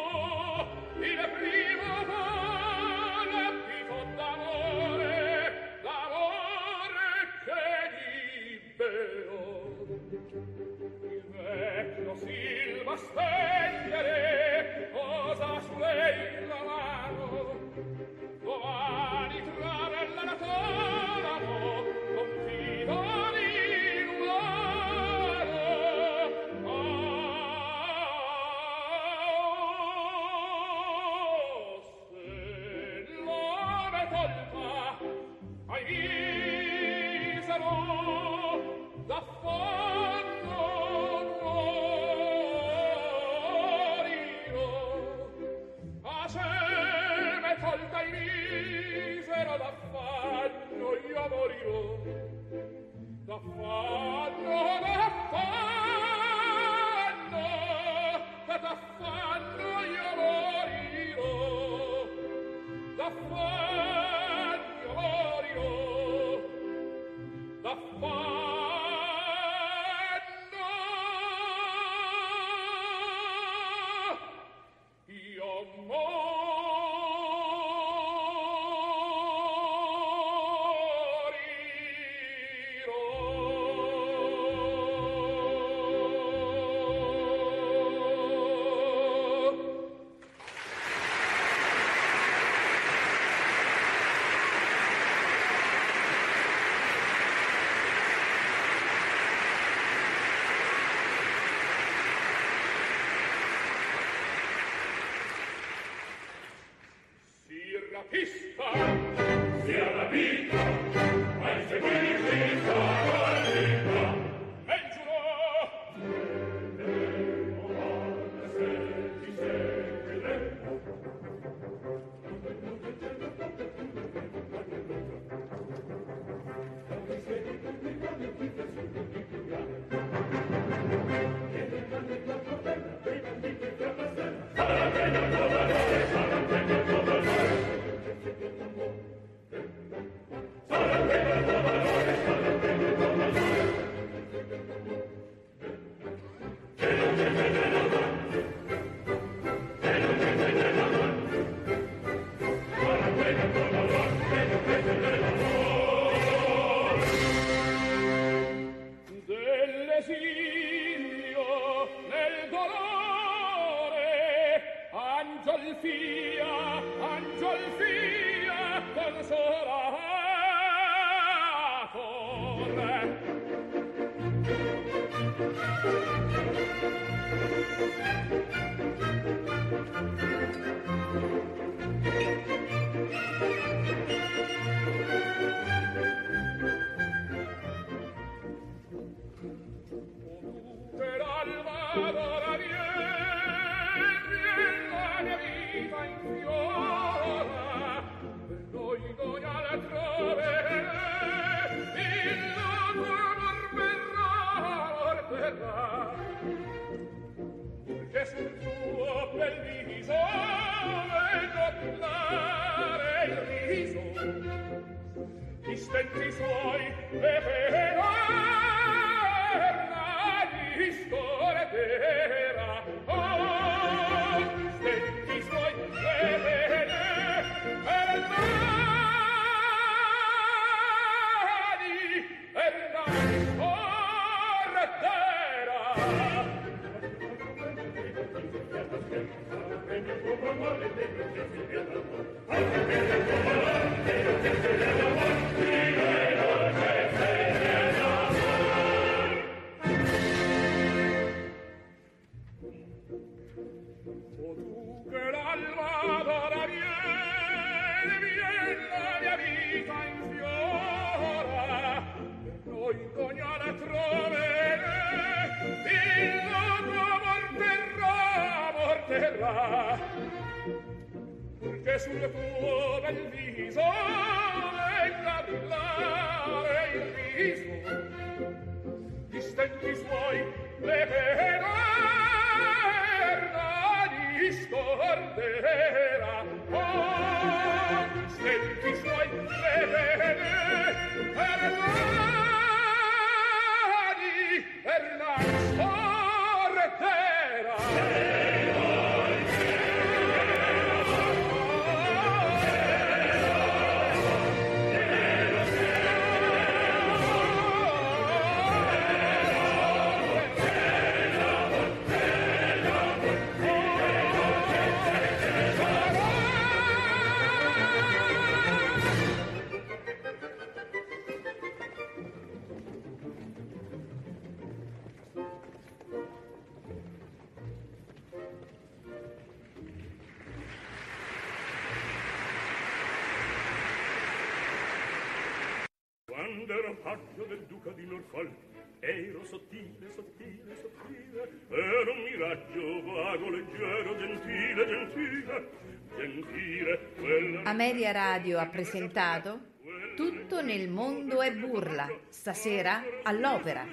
col 338.35 338.51
ero 338.99 339.43
sottile, 339.45 340.11
sottile, 340.13 340.75
sottile, 340.75 341.49
ero 341.69 342.11
un 342.11 342.23
miraggio 342.23 343.03
vago, 343.03 343.49
leggero, 343.49 344.17
gentile, 344.17 344.87
gentile, 344.87 345.69
gentile. 346.17 346.99
Quella... 347.15 347.61
Ameria 347.63 348.11
Radio 348.11 348.59
ha 348.59 348.65
presentato 348.65 349.73
Tutto 350.17 350.61
nel 350.61 350.89
mondo 350.89 351.41
è 351.41 351.53
burla, 351.53 352.09
stasera 352.27 353.03
all'opera, 353.23 353.85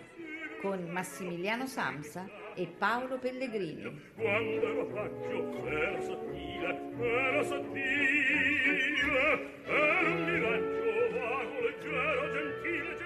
con 0.60 0.88
Massimiliano 0.90 1.66
Samsa 1.66 2.28
e 2.54 2.66
Paolo 2.66 3.18
Pellegrini. 3.18 4.00
Quando 4.16 4.62
ero 4.62 4.86
faccio 4.86 5.66
era 5.66 6.00
sottile, 6.00 6.80
era 6.98 7.42
sottile, 7.44 8.92
era 9.66 10.08
un 10.08 10.24
miraggio 10.24 11.18
vago, 11.18 11.60
leggero, 11.60 12.32
gentile, 12.32 12.96
gentile. 12.96 13.01